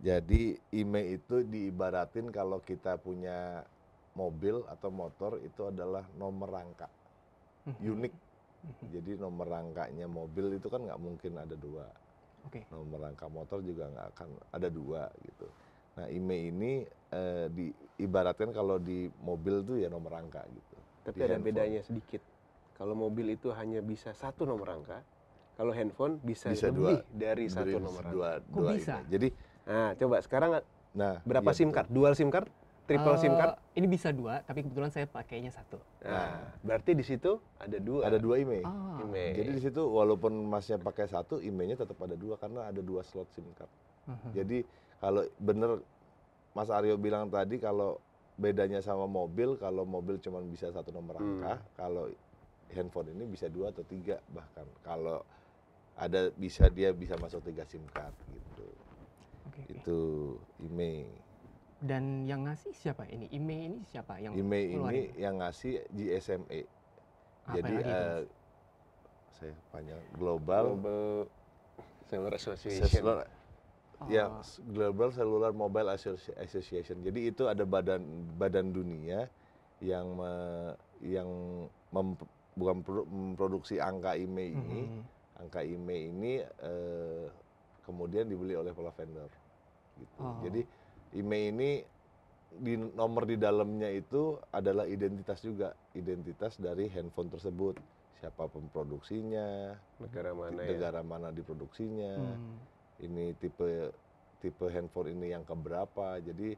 Jadi 0.00 0.56
IMEI 0.70 1.16
itu 1.16 1.40
diibaratin 1.42 2.28
kalau 2.28 2.60
kita 2.60 2.96
punya 2.96 3.64
mobil 4.12 4.62
atau 4.68 4.88
motor 4.88 5.40
itu 5.40 5.64
adalah 5.64 6.04
nomor 6.14 6.48
rangka 6.48 6.86
Mhm. 7.64 7.80
unik. 7.82 8.12
Mhm. 8.14 8.84
Jadi 8.92 9.10
nomor 9.16 9.46
rangkanya 9.48 10.06
mobil 10.06 10.54
itu 10.54 10.68
kan 10.68 10.80
nggak 10.80 11.00
mungkin 11.00 11.32
ada 11.34 11.56
dua. 11.56 11.88
Oke. 12.44 12.62
Nomor 12.68 13.00
rangka 13.02 13.26
motor 13.26 13.58
juga 13.60 13.88
nggak 13.88 14.08
akan 14.16 14.28
ada 14.52 14.68
dua 14.68 15.08
gitu. 15.20 15.48
Nah 15.94 16.06
IMEI 16.08 16.50
ini 16.50 16.72
eh, 17.08 17.46
diibaratkan 17.48 18.50
kalau 18.50 18.76
di 18.76 19.06
mobil 19.20 19.62
tuh 19.62 19.76
ya 19.78 19.86
nomor 19.86 20.10
rangka 20.12 20.42
gitu. 20.44 20.76
Tapi 21.04 21.16
Di 21.16 21.22
ada 21.22 21.36
handphone. 21.36 21.46
bedanya 21.46 21.80
sedikit. 21.80 22.22
Kalau 22.74 22.92
mobil 22.92 23.30
itu 23.30 23.54
hanya 23.54 23.78
bisa 23.78 24.10
satu 24.10 24.42
nomor 24.42 24.66
rangka, 24.66 24.98
kalau 25.54 25.70
handphone 25.70 26.18
bisa, 26.18 26.50
Bisa 26.50 26.66
lebih 26.68 26.98
dua. 26.98 27.14
dari 27.14 27.46
satu 27.46 27.78
nomor 27.78 28.02
rangka. 28.02 28.10
dua, 28.10 28.30
Kok 28.42 28.50
dua 28.52 28.70
bisa? 28.74 28.94
IMEI. 28.98 29.10
Jadi 29.10 29.28
Nah, 29.64 29.96
coba 29.96 30.20
sekarang 30.20 30.50
nah 30.92 31.24
berapa 31.24 31.48
iya 31.48 31.56
SIM 31.56 31.68
betul. 31.68 31.76
card? 31.80 31.88
Dual 31.88 32.12
SIM 32.12 32.28
card? 32.28 32.48
Triple 32.84 33.16
SIM 33.16 33.32
Eh, 33.32 33.38
card? 33.38 33.52
Ini 33.72 33.86
bisa 33.88 34.12
dua, 34.12 34.44
tapi 34.44 34.60
kebetulan 34.60 34.92
saya 34.92 35.08
pakainya 35.08 35.48
satu. 35.48 35.80
Nah, 36.04 36.36
berarti 36.60 36.92
di 36.92 37.00
situ 37.00 37.40
ada 37.56 37.78
dua. 37.78 38.04
Ada 38.04 38.20
dua 38.20 38.36
IMEI. 38.36 38.60
Ah. 38.60 39.00
IMEI. 39.00 39.30
Jadi 39.34 39.50
di 39.52 39.62
situ 39.62 39.80
walaupun 39.80 40.36
masnya 40.44 40.76
pakai 40.76 41.08
satu, 41.08 41.40
IMEI-nya 41.40 41.80
tetap 41.80 41.96
ada 41.96 42.12
dua 42.12 42.36
karena 42.36 42.68
ada 42.68 42.76
dua 42.78 43.00
slot 43.00 43.24
SIM 43.32 43.48
card. 43.56 43.72
Mhm. 44.04 44.30
Jadi 44.36 44.58
kalau 45.00 45.22
bener 45.38 45.80
Mas 46.54 46.70
Aryo 46.70 46.94
bilang 46.94 47.26
tadi 47.26 47.58
kalau 47.58 47.98
bedanya 48.38 48.78
sama 48.82 49.06
mobil, 49.06 49.54
kalau 49.58 49.86
mobil 49.86 50.18
cuma 50.18 50.42
bisa 50.42 50.70
satu 50.70 50.90
nomor 50.90 51.18
Hmm. 51.18 51.42
rangka, 51.42 51.54
kalau 51.74 52.04
handphone 52.74 53.10
ini 53.14 53.24
bisa 53.26 53.46
dua 53.50 53.70
atau 53.70 53.82
tiga 53.86 54.18
bahkan. 54.34 54.66
Kalau 54.82 55.22
ada 55.94 56.30
bisa 56.34 56.66
dia 56.70 56.90
bisa 56.90 57.14
masuk 57.18 57.42
tiga 57.46 57.62
SIM 57.66 57.82
card 57.94 58.14
gitu. 58.34 58.66
Oke, 59.50 59.62
oke. 59.62 59.74
Itu 59.78 59.98
IMEI. 60.66 61.06
Dan 61.84 62.24
yang 62.26 62.48
ngasih 62.48 62.72
siapa 62.74 63.06
ini? 63.10 63.30
IMEI 63.30 63.60
ini 63.70 63.78
siapa 63.90 64.18
yang 64.18 64.34
IMEI 64.34 64.66
ini 64.74 65.00
yang 65.20 65.38
ngasih 65.38 65.84
GSMA. 65.94 66.60
Apa 67.44 67.54
Jadi 67.60 67.74
eh, 67.76 67.84
Mas? 67.84 68.26
saya 69.38 69.52
panjang 69.70 70.00
global 70.18 70.64
Global 70.78 71.02
Cellular 72.08 72.34
Association. 72.34 73.04
Oh, 74.00 74.40
s- 74.40 74.58
Global 74.64 75.10
Cellular 75.10 75.52
Mobile 75.52 75.88
Associ- 75.88 76.34
Association. 76.36 77.00
Jadi 77.00 77.30
itu 77.30 77.46
ada 77.46 77.62
badan 77.62 78.02
badan 78.34 78.70
dunia 78.70 79.30
yang 79.78 80.18
me- 80.18 80.74
yang 81.00 81.28
mem- 81.90 82.18
bukan 82.54 82.82
produ- 82.82 83.08
memproduksi 83.08 83.78
angka 83.78 84.14
IMEI 84.14 84.50
ini. 84.50 84.82
mhm. 84.86 85.02
Angka 85.36 85.60
IMEI 85.60 86.02
ini 86.08 86.32
eh, 86.42 87.26
kemudian 87.82 88.26
dibeli 88.26 88.54
oleh 88.54 88.70
para 88.70 88.90
vendor. 88.90 89.30
Gitu. 89.94 90.20
Oh. 90.20 90.38
Jadi 90.42 90.60
IMEI 91.14 91.44
ini 91.50 91.70
di 92.54 92.78
nomor 92.78 93.26
di 93.26 93.34
dalamnya 93.34 93.90
itu 93.90 94.38
adalah 94.50 94.86
identitas 94.86 95.42
juga, 95.42 95.74
identitas 95.92 96.54
dari 96.56 96.86
handphone 96.86 97.26
tersebut. 97.26 97.78
Siapa 98.22 98.46
pemproduksinya, 98.46 99.74
Negara 99.98 100.30
mana 100.32 100.60
ya? 100.62 100.70
negara 100.70 101.00
mana 101.02 101.28
diproduksinya 101.28 102.14
Hmm. 102.14 102.56
Ini 103.00 103.34
tipe 103.34 103.90
tipe 104.38 104.66
handphone 104.68 105.10
ini 105.10 105.32
yang 105.32 105.42
keberapa. 105.42 106.20
Jadi 106.20 106.54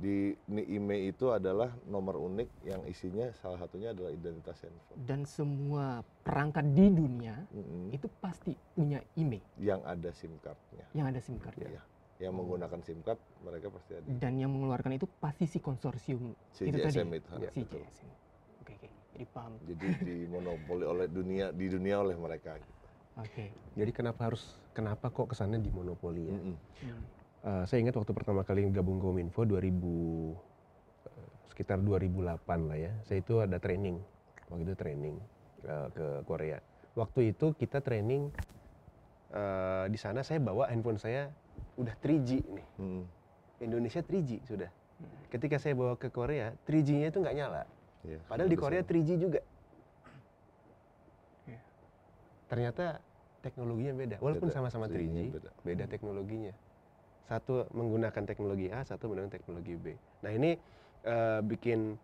di 0.00 0.32
ini 0.48 0.62
IMEI 0.80 1.12
itu 1.12 1.28
adalah 1.28 1.68
nomor 1.84 2.16
unik 2.16 2.48
yang 2.64 2.80
isinya 2.88 3.28
salah 3.36 3.60
satunya 3.60 3.92
adalah 3.92 4.08
identitas 4.08 4.56
handphone. 4.64 4.96
Dan 5.04 5.28
semua 5.28 6.00
perangkat 6.24 6.72
di 6.72 6.88
dunia 6.88 7.36
Mm-mm. 7.52 7.92
itu 7.92 8.08
pasti 8.16 8.56
punya 8.72 8.96
IMEI 9.14 9.44
Yang 9.60 9.80
ada 9.84 10.10
SIM 10.16 10.32
cardnya. 10.40 10.86
yang 10.96 11.06
ada 11.12 11.20
SIM 11.20 11.36
cardnya. 11.36 11.68
Iya. 11.76 11.82
Yang 12.20 12.32
menggunakan 12.36 12.80
SIM 12.80 13.00
card 13.00 13.20
mereka 13.44 13.66
pasti 13.68 13.92
ada. 13.96 14.08
Dan 14.08 14.32
yang 14.40 14.50
mengeluarkan 14.52 14.92
itu 14.96 15.04
pasti 15.20 15.44
si 15.44 15.60
konsorsium 15.60 16.32
Si 16.52 16.64
itu 16.68 16.76
tadi. 16.80 16.96
itu. 16.96 17.28
Iya, 17.36 17.50
si 17.52 17.60
betul. 17.64 17.80
GSM. 17.84 18.10
Oke, 18.64 18.72
oke. 18.76 18.88
Jadi 19.12 19.24
paham. 19.36 19.52
Jadi 19.68 19.86
dimonopoli 20.00 20.84
oleh 20.88 21.06
dunia 21.12 21.52
di 21.52 21.66
dunia 21.68 22.00
oleh 22.00 22.16
mereka. 22.16 22.56
Gitu. 22.56 22.72
Oke. 23.20 23.52
Jadi 23.76 23.90
kenapa 23.92 24.32
harus 24.32 24.42
kenapa 24.72 25.12
kok 25.12 25.30
kesannya 25.30 25.60
dimonopoli 25.60 26.22
ya? 26.28 26.34
Mm-mm. 26.34 26.56
Hmm. 26.84 27.02
Eh, 27.40 27.64
saya 27.64 27.78
ingat 27.80 27.96
waktu 27.96 28.12
pertama 28.12 28.44
kali 28.44 28.68
gabung 28.68 29.00
Kominfo 29.00 29.44
2000 29.48 29.60
eh, 29.64 31.28
sekitar 31.52 31.78
2008 31.80 32.68
lah 32.68 32.78
ya. 32.78 32.92
Saya 33.04 33.20
itu 33.20 33.40
ada 33.40 33.56
training. 33.56 34.00
Waktu 34.48 34.62
itu 34.66 34.74
training 34.76 35.16
eh, 35.64 35.88
ke 35.92 36.06
Korea. 36.24 36.58
Waktu 36.96 37.32
itu 37.36 37.56
kita 37.56 37.80
training 37.80 38.28
eh, 39.32 39.84
di 39.88 39.98
sana 40.00 40.20
saya 40.20 40.40
bawa 40.40 40.68
handphone 40.68 41.00
saya 41.00 41.32
udah 41.80 41.94
3G 42.00 42.30
nih. 42.44 42.66
Mm. 42.76 43.04
Indonesia 43.60 44.00
3G 44.00 44.40
sudah. 44.48 44.72
Hmm. 45.00 45.12
Ketika 45.28 45.60
saya 45.60 45.76
bawa 45.76 45.96
ke 46.00 46.08
Korea, 46.08 46.56
3G-nya 46.64 47.12
itu 47.12 47.20
nggak 47.20 47.36
nyala. 47.36 47.64
Iya, 48.04 48.20
Padahal 48.24 48.48
di 48.48 48.56
Korea 48.56 48.80
sana. 48.80 48.88
3G 48.88 49.10
juga. 49.20 49.40
Iya. 51.44 51.60
Ternyata 52.48 53.00
teknologinya 53.40 53.92
beda. 53.96 54.16
Walaupun 54.20 54.48
sama-sama 54.52 54.86
3G, 54.86 55.00
3G 55.08 55.18
beda, 55.32 55.50
beda. 55.64 55.84
teknologinya. 55.88 56.54
Satu 57.26 57.66
menggunakan 57.72 58.22
teknologi 58.26 58.66
A, 58.70 58.82
satu 58.84 59.08
menggunakan 59.08 59.32
teknologi 59.32 59.74
B. 59.78 59.94
Nah 60.24 60.30
ini 60.34 60.56
eh, 61.04 61.40
bikin 61.44 61.96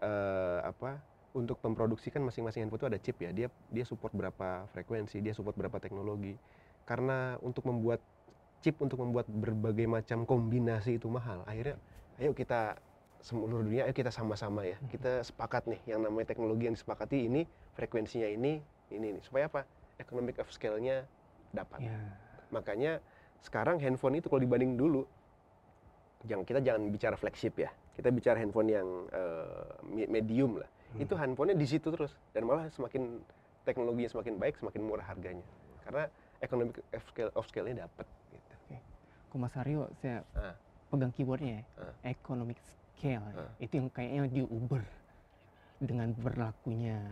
eh, 0.00 0.58
apa? 0.62 0.98
Untuk 1.34 1.58
memproduksikan 1.66 2.22
masing-masing 2.22 2.62
handphone 2.66 2.78
itu 2.78 2.88
ada 2.94 2.98
chip 3.02 3.16
ya. 3.18 3.34
Dia 3.34 3.48
dia 3.72 3.84
support 3.84 4.14
berapa 4.14 4.70
frekuensi, 4.70 5.18
dia 5.18 5.34
support 5.34 5.58
berapa 5.58 5.82
teknologi. 5.82 6.38
Karena 6.86 7.34
untuk 7.42 7.66
membuat 7.66 7.98
chip 8.64 8.80
untuk 8.80 8.96
membuat 9.04 9.28
berbagai 9.28 9.84
macam 9.84 10.24
kombinasi 10.24 10.96
itu 10.96 11.04
mahal. 11.12 11.44
Akhirnya, 11.44 11.76
ayo 12.16 12.32
kita 12.32 12.80
seluruh 13.20 13.60
dunia, 13.60 13.84
ayo 13.84 13.92
kita 13.92 14.08
sama-sama 14.08 14.64
ya. 14.64 14.80
Kita 14.88 15.20
sepakat 15.20 15.68
nih, 15.68 15.80
yang 15.84 16.00
namanya 16.00 16.32
teknologi 16.32 16.64
yang 16.64 16.72
disepakati 16.72 17.28
ini, 17.28 17.44
frekuensinya 17.76 18.24
ini, 18.24 18.64
ini, 18.88 19.06
ini. 19.12 19.20
Supaya 19.20 19.52
apa? 19.52 19.68
Economic 20.04 20.36
of 20.38 20.48
scale-nya 20.48 21.08
dapat. 21.50 21.80
Ya. 21.80 21.96
Makanya 22.50 22.92
sekarang 23.40 23.80
handphone 23.80 24.20
itu 24.20 24.28
kalau 24.28 24.40
dibanding 24.40 24.76
dulu, 24.76 25.08
jangan 26.24 26.44
kita 26.44 26.60
jangan 26.60 26.82
bicara 26.88 27.16
flagship 27.16 27.56
ya. 27.56 27.72
Kita 27.94 28.10
bicara 28.10 28.36
handphone 28.36 28.68
yang 28.68 28.88
me- 29.86 30.10
medium 30.10 30.60
lah. 30.60 30.68
Hmm. 30.92 31.02
Itu 31.02 31.14
handphonenya 31.14 31.56
di 31.56 31.66
situ 31.66 31.88
terus 31.88 32.12
dan 32.30 32.44
malah 32.44 32.68
semakin 32.68 33.22
teknologinya 33.64 34.10
semakin 34.10 34.34
baik, 34.36 34.54
semakin 34.60 34.80
murah 34.84 35.06
harganya. 35.06 35.46
Karena 35.82 36.04
economic 36.40 36.80
of 36.92 37.04
scale 37.08 37.32
of 37.32 37.44
scale-nya 37.48 37.88
dapat. 37.88 38.06
Gitu. 38.30 38.54
Kok 39.32 39.38
Mas 39.40 39.56
Aryo 39.56 39.88
saya 39.98 40.22
Ah. 40.32 40.54
pegang 40.92 41.10
keywordnya 41.10 41.58
ya, 41.58 41.62
Ah. 41.80 41.94
economic 42.04 42.58
scale. 42.62 43.24
Ah. 43.34 43.50
Itu 43.58 43.80
yang 43.80 43.88
kayaknya 43.90 44.30
di 44.30 44.42
Uber 44.44 44.84
dengan 45.80 46.12
berlakunya 46.14 47.02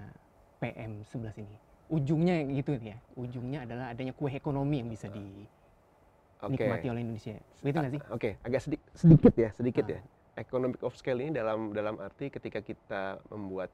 PM 0.58 1.02
11 1.02 1.34
ini. 1.36 1.56
Ujungnya 1.92 2.40
gitu 2.48 2.72
ya, 2.80 2.96
ujungnya 3.20 3.68
adalah 3.68 3.92
adanya 3.92 4.16
kue 4.16 4.32
ekonomi 4.32 4.80
yang 4.80 4.88
bisa 4.88 5.12
dinikmati 5.12 6.88
oleh 6.88 7.04
Indonesia. 7.04 7.36
Begitu 7.60 7.76
nggak 7.76 7.92
sih? 7.92 8.00
Ah, 8.00 8.16
Oke, 8.16 8.30
agak 8.40 8.60
sedikit 8.64 8.88
sedikit 8.96 9.34
ya, 9.36 9.52
sedikit 9.52 9.84
Ah. 9.84 10.00
ya. 10.00 10.00
Economic 10.40 10.80
of 10.80 10.96
scale 10.96 11.20
ini 11.20 11.36
dalam 11.36 11.76
dalam 11.76 12.00
arti 12.00 12.32
ketika 12.32 12.64
kita 12.64 13.20
membuat 13.28 13.68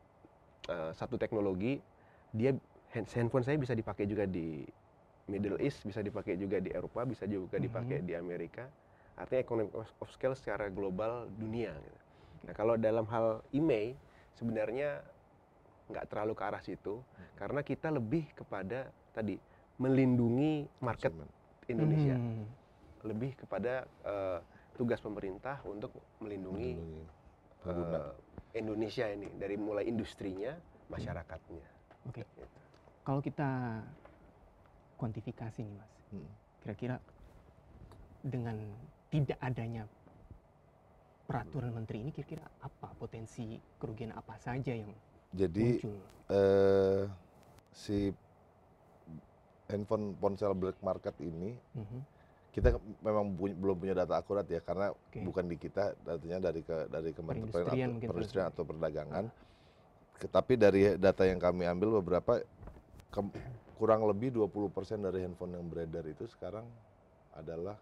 uh, 0.67 0.91
satu 0.91 1.15
teknologi, 1.15 1.79
dia 2.35 2.51
hand- 2.91 3.07
handphone 3.15 3.47
saya 3.47 3.55
bisa 3.55 3.79
dipakai 3.79 4.11
juga 4.11 4.27
di 4.27 4.67
Middle 5.31 5.63
East, 5.63 5.87
bisa 5.87 6.03
dipakai 6.03 6.35
juga 6.35 6.59
di 6.59 6.75
Eropa, 6.75 7.07
bisa 7.07 7.23
juga 7.31 7.63
dipakai 7.63 8.03
Mhm. 8.03 8.07
di 8.11 8.15
Amerika. 8.19 8.67
Artinya 9.15 9.47
economic 9.47 9.71
of, 9.79 9.87
of 10.03 10.11
scale 10.11 10.35
secara 10.35 10.67
global 10.67 11.31
dunia. 11.39 11.71
gitu. 11.71 11.99
Nah 12.51 12.55
kalau 12.59 12.75
dalam 12.75 13.07
hal 13.07 13.47
IMEI 13.55 13.95
sebenarnya 14.35 15.07
nggak 15.89 16.05
terlalu 16.13 16.33
ke 16.37 16.43
arah 16.45 16.63
situ, 16.63 17.01
karena 17.35 17.61
kita 17.65 17.89
lebih 17.89 18.29
kepada 18.37 18.93
tadi 19.13 19.41
melindungi 19.81 20.69
market 20.85 21.13
Konsumen. 21.13 21.31
Indonesia 21.69 22.17
Hmm. 22.17 22.47
lebih 23.05 23.31
kepada 23.39 23.89
eh, 24.05 24.41
tugas 24.77 25.01
pemerintah 25.01 25.61
untuk 25.65 25.93
melindungi 26.21 26.77
Melindungi 27.65 27.97
eh, 27.97 28.13
Indonesia 28.59 29.07
ini 29.09 29.29
dari 29.37 29.57
mulai 29.61 29.85
industrinya, 29.89 30.57
masyarakatnya. 30.89 31.67
Oke. 32.09 32.23
Kalau 33.05 33.21
kita 33.25 33.81
kuantifikasi 34.97 35.61
nih 35.65 35.75
Mas, 35.77 35.93
Hmm. 36.09 36.31
kira-kira 36.65 36.97
dengan 38.25 38.57
tidak 39.13 39.39
adanya 39.41 39.85
peraturan 41.29 41.77
menteri 41.77 42.01
ini 42.01 42.11
kira-kira 42.11 42.45
apa 42.65 42.89
potensi 42.97 43.61
kerugian 43.77 44.17
apa 44.17 44.41
saja 44.41 44.73
yang 44.73 44.89
Jadi 45.31 45.81
eh, 46.29 47.03
si 47.71 48.09
handphone 49.67 50.13
ponsel 50.15 50.53
black 50.53 50.81
market 50.81 51.13
ini 51.19 51.53
Mhm. 51.75 52.01
kita 52.51 52.75
memang 53.01 53.33
punya- 53.33 53.55
belum 53.55 53.77
punya 53.77 53.95
data 53.95 54.17
akurat 54.17 54.45
ya 54.45 54.59
karena 54.59 54.91
bukan 55.15 55.45
di 55.47 55.57
kita 55.57 55.93
datanya 56.03 56.49
dari 56.49 56.61
ke 56.61 56.89
dari 56.89 57.13
kementerian 57.13 57.53
Perindustrian 57.53 57.89
atau 57.91 58.09
perindustrian 58.09 58.47
atau 58.49 58.65
perdagangan. 58.65 59.25
Ke- 60.15 60.27
Tapi 60.27 60.53
dari 60.57 60.97
data 60.97 61.23
yang 61.23 61.39
kami 61.39 61.65
ambil 61.65 62.01
beberapa 62.01 62.41
ke- 63.09 63.35
kurang 63.77 64.03
lebih 64.05 64.35
20% 64.35 65.01
dari 65.01 65.23
handphone 65.23 65.55
yang 65.55 65.65
beredar 65.65 66.03
itu 66.03 66.27
sekarang 66.27 66.67
adalah 67.31 67.79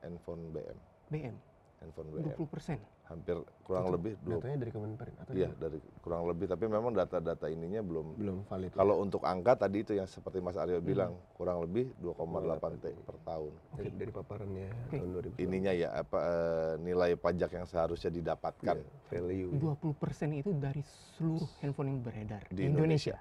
handphone 0.00 0.50
BM, 0.50 0.78
BM 1.08 1.36
handphone 1.78 2.08
BM. 2.10 2.32
20 2.32 2.48
persen. 2.48 2.78
Hampir 3.06 3.36
kurang 3.62 3.86
Itu 3.86 3.94
lebih 3.94 4.12
20 4.18 4.34
Datanya 4.34 4.58
dari 4.58 4.72
Kemenparin 4.72 5.14
atau 5.16 5.30
Iya, 5.30 5.48
dari- 5.48 5.78
dari 5.78 6.00
kurang 6.00 6.22
lebih 6.24 6.46
tapi 6.48 6.64
memang 6.66 6.90
data-data 6.90 7.46
ininya 7.46 7.78
belum 7.80 8.06
belum 8.16 8.36
valid. 8.44 8.70
ya? 8.70 8.76
kalau 8.76 8.94
untuk 8.98 9.22
angka 9.22 9.52
tadi 9.56 9.78
itu 9.80 9.92
yang 9.92 10.06
seperti 10.06 10.40
Mas 10.40 10.56
Aryo 10.56 10.80
bilang 10.80 11.14
kurang 11.32 11.60
lebih 11.60 11.94
2,8 11.96 12.58
T 12.76 12.90
per 12.96 13.16
tahun. 13.22 13.52
dari, 13.72 13.90
dari 13.94 14.10
paparannya 14.10 14.68
Oke. 14.84 14.96
tahun 14.96 15.10
2000. 15.12 15.38
Ininya 15.38 15.72
ya 15.72 15.88
apa 15.94 16.18
eh, 16.18 16.74
nilai 16.80 17.14
pajak 17.14 17.50
yang 17.52 17.64
seharusnya 17.64 18.10
didapatkan 18.10 18.74
Iya, 18.74 18.90
value. 19.08 19.50
20 19.54 19.94
persen 19.94 20.32
itu 20.32 20.50
dari 20.52 20.82
seluruh 21.12 21.46
handphone 21.60 21.88
yang 21.88 22.00
beredar 22.02 22.42
Di 22.48 22.56
di 22.56 22.62
Indonesia. 22.66 23.16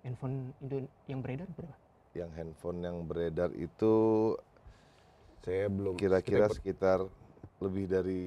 Handphone 0.00 0.56
Indo- 0.58 0.88
yang 1.04 1.20
beredar 1.20 1.48
berapa? 1.50 1.76
yang 2.10 2.30
handphone 2.32 2.80
yang 2.80 3.04
beredar 3.04 3.52
itu 3.52 3.92
Saya 5.40 5.68
belum 5.68 5.94
kira-kira 5.94 6.46
kita- 6.46 6.56
sekitar 6.56 6.98
lebih 7.60 7.84
dari 7.86 8.20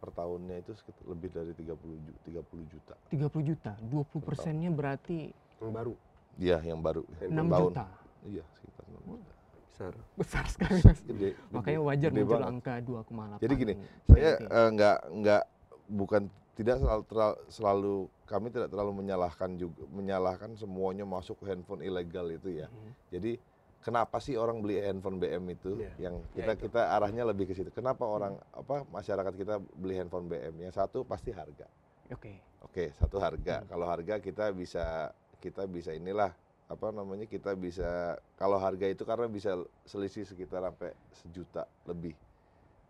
per 0.00 0.10
tahunnya 0.10 0.56
itu 0.58 0.72
sekitar 0.72 1.04
lebih 1.06 1.28
dari 1.28 1.52
30 1.52 1.76
ju- 1.98 2.18
30 2.24 2.64
juta. 2.66 2.94
30 3.10 3.42
juta. 3.44 3.72
20 3.82 4.20
persennya 4.20 4.70
berarti 4.70 5.28
yang 5.60 5.72
baru 5.72 5.94
Iya, 6.40 6.58
yang 6.64 6.80
baru. 6.80 7.02
6 7.20 7.36
tahun. 7.44 7.68
juta. 7.68 7.84
Iya, 8.24 8.44
sekitar 8.50 8.84
6 8.88 9.02
juta. 9.04 9.32
besar. 9.60 9.92
Besar 10.14 10.44
sekali 10.52 10.78
mas. 10.80 11.00
Gede, 11.02 11.30
Makanya 11.50 11.80
wajar 11.82 12.10
gede 12.10 12.20
muncul 12.22 12.32
banget. 12.34 12.50
angka 12.50 12.74
2,8. 12.80 13.38
Jadi 13.38 13.54
gini. 13.54 13.74
Saya 14.06 14.30
eh, 14.38 14.68
nggak 14.70 14.98
nggak 15.14 15.42
bukan 15.90 16.22
tidak 16.52 16.76
selalu, 16.78 17.02
teral- 17.06 17.40
selalu 17.48 17.94
kami 18.24 18.46
tidak 18.48 18.68
terlalu 18.68 18.92
menyalahkan 18.94 19.50
juga 19.54 19.80
menyalahkan 19.90 20.50
semuanya 20.54 21.02
masuk 21.02 21.40
ke 21.40 21.44
handphone 21.46 21.80
ilegal 21.80 22.28
itu 22.28 22.56
ya. 22.56 22.68
Mhm. 22.68 22.90
Jadi 23.10 23.32
kenapa 23.80 24.20
sih 24.20 24.36
orang 24.36 24.60
beli 24.60 24.78
handphone 24.78 25.16
BM 25.16 25.44
itu 25.50 25.76
Iya. 25.76 25.92
yang 25.98 26.14
Ya, 26.32 26.32
kita 26.36 26.52
itu. 26.54 26.62
kita 26.68 26.92
arahnya 26.92 27.24
lebih 27.24 27.48
ke 27.48 27.54
situ. 27.54 27.68
Kenapa 27.70 28.04
orang 28.04 28.36
apa 28.50 28.84
masyarakat 28.86 29.32
kita 29.34 29.56
beli 29.74 29.96
handphone 29.96 30.28
BM? 30.28 30.54
Yang 30.60 30.76
satu 30.76 31.02
pasti 31.02 31.32
harga. 31.32 31.64
Oke. 32.08 32.36
Oke, 32.60 32.92
satu 32.94 33.16
harga. 33.16 33.64
Hmm. 33.64 33.68
Kalau 33.68 33.86
harga 33.86 34.14
kita 34.18 34.52
bisa 34.52 35.10
kita 35.40 35.64
bisa 35.64 35.90
inilah 35.90 36.30
apa 36.68 36.92
namanya 36.92 37.26
kita 37.26 37.56
bisa 37.56 38.14
kalau 38.36 38.54
harga 38.54 38.86
itu 38.86 39.02
karena 39.02 39.26
bisa 39.26 39.58
selisih 39.82 40.22
sekitar 40.22 40.62
sampai 40.62 40.92
sejuta 41.16 41.64
lebih. 41.82 42.14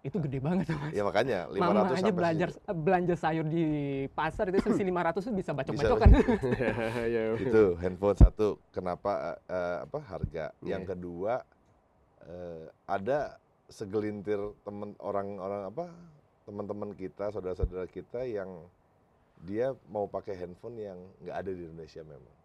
Itu 0.00 0.16
gede 0.16 0.40
banget 0.40 0.64
tuh 0.64 0.80
mas. 0.80 0.92
Ya 0.96 1.04
makanya 1.04 1.38
500 1.48 1.60
Mama 1.60 1.80
aja 1.84 1.92
sampai 2.00 2.12
belajar 2.16 2.48
sejuta. 2.48 2.72
belanja 2.72 3.14
sayur 3.14 3.44
di 3.44 3.64
pasar 4.10 4.48
itu 4.48 4.58
selisih 4.62 4.86
500 4.88 5.20
itu 5.20 5.32
bisa 5.36 5.50
bacok-bacokan. 5.52 6.08
ya, 7.14 7.20
itu 7.36 7.62
handphone 7.76 8.16
satu 8.16 8.46
kenapa 8.70 9.12
eh, 9.44 9.78
apa 9.84 9.98
harga 10.00 10.44
yang 10.62 10.82
Iya. 10.82 10.88
kedua 10.88 11.34
eh, 12.24 12.64
ada 12.86 13.36
segelintir 13.68 14.40
teman 14.60 14.96
orang-orang 14.98 15.68
apa 15.68 15.84
teman-teman 16.42 16.90
kita 16.92 17.28
saudara-saudara 17.30 17.84
kita 17.86 18.24
yang 18.24 18.48
dia 19.38 19.72
mau 19.86 20.04
pakai 20.04 20.34
handphone 20.34 20.76
yang 20.76 20.98
nggak 21.20 21.36
ada 21.36 21.50
di 21.52 21.62
Indonesia 21.62 22.02
memang 22.02 22.36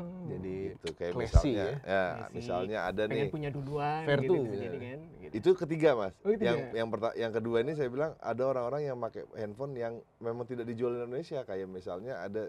Hmm. 0.00 0.28
Jadi 0.28 0.54
gitu 0.70 0.88
kayak 0.92 1.12
classy 1.12 1.28
misalnya 1.50 1.64
ya, 1.82 2.02
Classy. 2.10 2.32
misalnya 2.32 2.78
ada 2.82 3.02
pengen 3.04 3.20
nih 3.20 3.30
punya 3.30 3.48
duluan 3.48 4.02
Fair 4.02 4.18
gitu 4.18 4.34
ya. 4.34 4.70
kan. 4.72 5.00
Gitu. 5.20 5.32
itu 5.32 5.50
ketiga 5.56 5.90
mas 5.94 6.14
Oh, 6.18 6.30
itu 6.30 6.42
yang 6.42 6.58
ya? 6.58 6.68
yang 6.76 6.88
perta- 6.88 7.14
yang 7.14 7.30
kedua 7.30 7.56
ini 7.58 7.72
saya 7.72 7.86
bilang 7.86 8.12
ada 8.18 8.42
orang-orang 8.42 8.82
yang 8.84 8.96
pakai 8.96 9.22
handphone 9.34 9.74
yang 9.74 9.94
memang 10.18 10.44
tidak 10.44 10.64
dijual 10.64 10.90
di 10.90 11.00
Indonesia 11.00 11.40
kayak 11.40 11.66
misalnya 11.66 12.18
ada 12.18 12.48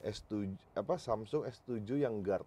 S7 0.00 0.46
apa 0.72 0.94
Samsung 0.94 1.44
S7 1.44 1.72
yang 1.96 2.20
guard 2.20 2.46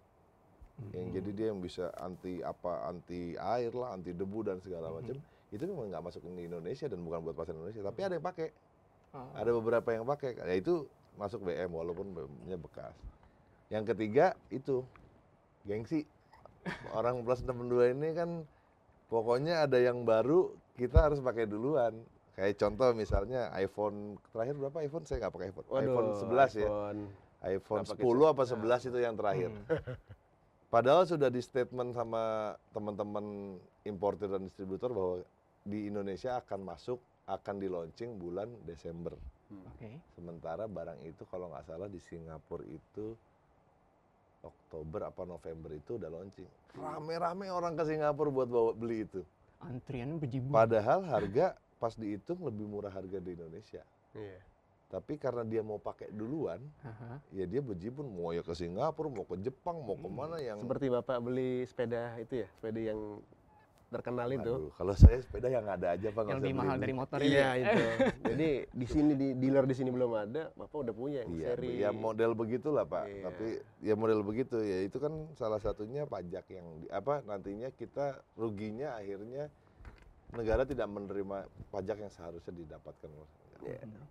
yang 0.88 1.04
Hmm. 1.04 1.12
jadi 1.12 1.30
dia 1.32 1.46
yang 1.48 1.58
bisa 1.58 1.90
anti 1.96 2.38
apa 2.38 2.86
anti 2.86 3.34
air 3.34 3.72
lah 3.72 3.92
anti 3.92 4.10
debu 4.10 4.42
dan 4.42 4.58
segala 4.58 4.88
macam 4.88 5.18
itu 5.48 5.62
memang 5.64 5.88
nggak 5.88 6.04
masuk 6.04 6.22
di 6.28 6.44
Indonesia 6.44 6.86
dan 6.86 7.00
bukan 7.00 7.18
buat 7.20 7.34
pasar 7.34 7.52
Indonesia 7.52 7.82
tapi 7.82 8.00
ada 8.00 8.14
yang 8.14 8.24
pakai 8.24 8.48
Oh. 9.08 9.24
ada 9.32 9.50
beberapa 9.50 9.88
yang 9.88 10.04
pakai 10.04 10.36
ya 10.36 10.54
itu 10.54 10.84
masuk 11.14 11.40
BM 11.42 11.72
walaupun 11.72 12.12
BM-nya 12.12 12.54
bekas 12.56 12.92
yang 13.68 13.84
ketiga 13.84 14.36
itu. 14.48 14.84
Gengsi. 15.68 16.04
Orang 16.92 17.24
plus 17.24 17.40
62 17.44 17.96
ini 17.96 18.12
kan 18.12 18.44
pokoknya 19.08 19.64
ada 19.64 19.80
yang 19.80 20.04
baru 20.04 20.52
kita 20.76 21.08
harus 21.08 21.20
pakai 21.20 21.48
duluan. 21.48 21.96
Kayak 22.38 22.54
contoh 22.60 22.94
misalnya 22.94 23.50
iPhone 23.58 24.20
terakhir 24.30 24.54
berapa 24.56 24.78
iPhone? 24.84 25.04
Saya 25.04 25.26
nggak 25.26 25.34
pakai 25.34 25.48
iPhone. 25.50 25.66
iPhone 25.74 26.08
11 26.14 26.28
ya. 26.54 26.68
iPhone. 26.68 27.00
iPhone 27.38 27.80
Nggak 27.82 27.92
pakai 27.98 28.04
10 28.06 28.32
apa 28.32 28.42
se- 28.46 28.54
11 28.54 28.88
itu 28.88 28.98
yang 29.02 29.14
terakhir. 29.18 29.50
Hmm. 29.50 29.64
Padahal 30.74 31.08
sudah 31.08 31.32
di 31.32 31.40
statement 31.40 31.96
sama 31.96 32.52
teman-teman 32.76 33.56
importer 33.88 34.28
dan 34.28 34.44
distributor 34.44 34.92
bahwa 34.92 35.24
di 35.64 35.88
Indonesia 35.88 36.36
akan 36.44 36.60
masuk, 36.60 37.00
akan 37.24 37.56
di 37.56 37.68
launching 37.72 38.20
bulan 38.20 38.52
Desember. 38.68 39.16
Oke. 39.48 39.96
Sementara 40.12 40.68
barang 40.68 41.00
itu 41.08 41.24
kalau 41.32 41.48
nggak 41.48 41.64
salah 41.64 41.88
di 41.88 41.96
Singapura 42.04 42.68
itu 42.68 43.16
Oktober 44.42 45.10
apa 45.10 45.22
November 45.26 45.70
itu 45.74 45.98
udah 45.98 46.10
launching. 46.10 46.46
Rame-rame 46.78 47.50
orang 47.50 47.74
ke 47.74 47.82
Singapura 47.82 48.30
buat 48.30 48.48
bawa 48.48 48.70
beli 48.76 49.02
itu. 49.02 49.20
Antrian 49.58 50.22
berjibu. 50.22 50.54
Padahal 50.54 51.02
harga 51.02 51.58
pas 51.82 51.94
dihitung 51.98 52.42
lebih 52.46 52.66
murah 52.66 52.90
harga 52.90 53.18
di 53.18 53.34
Indonesia. 53.34 53.82
Iya. 54.14 54.38
Tapi 54.88 55.20
karena 55.20 55.44
dia 55.44 55.60
mau 55.60 55.76
pakai 55.76 56.08
duluan, 56.08 56.64
Aha. 56.80 57.20
ya 57.28 57.44
dia 57.44 57.60
berjibun 57.60 58.08
mau 58.08 58.32
ya 58.32 58.40
ke 58.40 58.56
Singapura, 58.56 59.12
mau 59.12 59.26
ke 59.28 59.36
Jepang, 59.44 59.84
mau 59.84 59.92
ke 60.00 60.08
mana 60.08 60.40
yang 60.40 60.64
Seperti 60.64 60.88
Bapak 60.88 61.20
beli 61.20 61.68
sepeda 61.68 62.16
itu 62.16 62.40
ya, 62.40 62.48
sepeda 62.56 62.80
yang 62.80 63.20
terkenal 63.88 64.28
itu. 64.28 64.52
Aduh, 64.52 64.72
kalau 64.76 64.92
saya 64.92 65.16
sepeda 65.18 65.48
yang 65.48 65.64
ada 65.64 65.96
aja 65.96 66.08
pak. 66.12 66.22
Yang 66.28 66.40
lebih 66.44 66.56
mahal 66.56 66.76
dari 66.76 66.94
motor 66.94 67.18
ini. 67.24 67.32
Iya 67.32 67.48
itu. 67.56 67.82
Jadi 68.30 68.48
di 68.68 68.86
sini 68.86 69.12
di 69.16 69.28
dealer 69.34 69.64
di 69.64 69.74
sini 69.74 69.88
belum 69.88 70.12
ada, 70.12 70.52
Bapak 70.52 70.76
udah 70.84 70.94
punya 70.94 71.24
yang 71.24 71.30
Iya, 71.32 71.46
seri. 71.56 71.72
ya 71.80 71.90
model 71.90 72.36
begitulah 72.36 72.84
pak. 72.84 73.08
Iya. 73.08 73.22
Tapi 73.32 73.46
ya 73.82 73.94
model 73.96 74.20
begitu 74.20 74.60
ya 74.60 74.84
itu 74.84 75.00
kan 75.00 75.12
salah 75.34 75.58
satunya 75.58 76.04
pajak 76.04 76.44
yang 76.52 76.66
di- 76.78 76.92
apa 76.92 77.24
nantinya 77.24 77.72
kita 77.72 78.20
ruginya 78.36 78.94
akhirnya 78.94 79.48
negara 80.36 80.68
tidak 80.68 80.84
menerima 80.86 81.48
pajak 81.72 81.96
yang 81.98 82.12
seharusnya 82.12 82.52
didapatkan 82.52 83.08
oleh 83.08 83.28
negara. 83.56 83.64
Iya. 83.72 84.06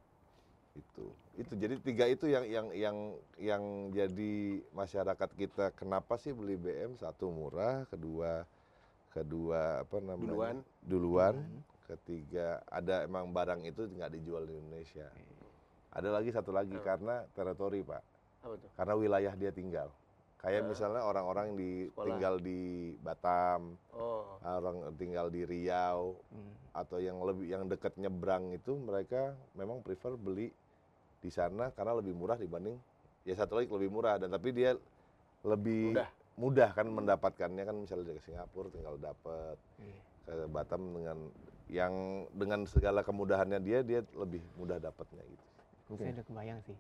Itu 0.78 1.06
itu 1.38 1.54
jadi 1.54 1.78
tiga 1.78 2.06
itu 2.10 2.26
yang 2.26 2.46
yang 2.50 2.68
yang 2.74 2.98
yang 3.38 3.64
jadi 3.94 4.34
masyarakat 4.74 5.30
kita 5.34 5.70
kenapa 5.74 6.18
sih 6.18 6.34
beli 6.34 6.58
BM 6.58 6.98
satu 6.98 7.30
murah, 7.30 7.86
kedua 7.88 8.46
kedua 9.18 9.82
apa 9.82 9.98
namanya 9.98 10.30
Duluan. 10.30 10.58
duluan, 10.86 11.36
ketiga 11.86 12.62
ada 12.68 13.02
emang 13.02 13.30
barang 13.30 13.66
itu 13.66 13.90
nggak 13.90 14.12
dijual 14.14 14.44
di 14.44 14.54
Indonesia. 14.54 15.10
Ada 15.90 16.10
lagi 16.14 16.30
satu 16.30 16.54
lagi 16.54 16.78
Apa? 16.78 16.86
karena 16.86 17.16
teritori 17.34 17.82
pak, 17.82 18.04
Apa 18.44 18.54
tuh? 18.56 18.70
karena 18.76 18.94
wilayah 18.94 19.34
dia 19.34 19.50
tinggal. 19.50 19.90
Kayak 20.38 20.62
Ah. 20.62 20.68
misalnya 20.70 21.02
orang-orang 21.02 21.58
di 21.58 21.90
Sekolah. 21.90 22.06
tinggal 22.06 22.34
di 22.38 22.60
Batam, 23.02 23.74
Oh. 23.92 24.38
orang 24.40 24.94
tinggal 24.94 25.34
di 25.34 25.42
Riau 25.44 26.14
Hmm. 26.30 26.54
atau 26.72 27.02
yang 27.02 27.18
lebih 27.20 27.50
yang 27.50 27.66
dekat 27.66 27.98
nyebrang 27.98 28.54
itu 28.54 28.78
mereka 28.78 29.34
memang 29.52 29.82
prefer 29.82 30.14
beli 30.14 30.54
di 31.18 31.34
sana 31.34 31.74
karena 31.74 31.98
lebih 31.98 32.14
murah 32.14 32.38
dibanding 32.38 32.78
ya 33.26 33.34
satu 33.34 33.58
lagi 33.58 33.66
lebih 33.68 33.90
murah 33.90 34.22
dan 34.22 34.30
tapi 34.30 34.54
dia 34.54 34.78
lebih 35.42 35.98
Mudah. 35.98 36.10
Mudah 36.38 36.70
kan 36.72 36.86
mendapatkannya 36.86 37.64
kan 37.66 37.76
misalnya 37.76 38.14
dari 38.14 38.22
Singapura 38.22 38.70
tinggal 38.70 38.96
dapat 38.96 39.58
Iya. 39.82 40.02
ke 40.24 40.34
Batam 40.48 40.82
dengan 40.94 41.18
yang 41.68 41.94
dengan 42.32 42.64
segala 42.64 43.02
kemudahannya 43.02 43.60
dia 43.60 43.82
dia 43.82 44.06
lebih 44.14 44.40
mudah 44.56 44.78
dapatnya 44.78 45.26
gitu. 45.26 45.46
Saya 45.98 46.14
udah 46.14 46.26
kebayang 46.26 46.60
sih. 46.64 46.78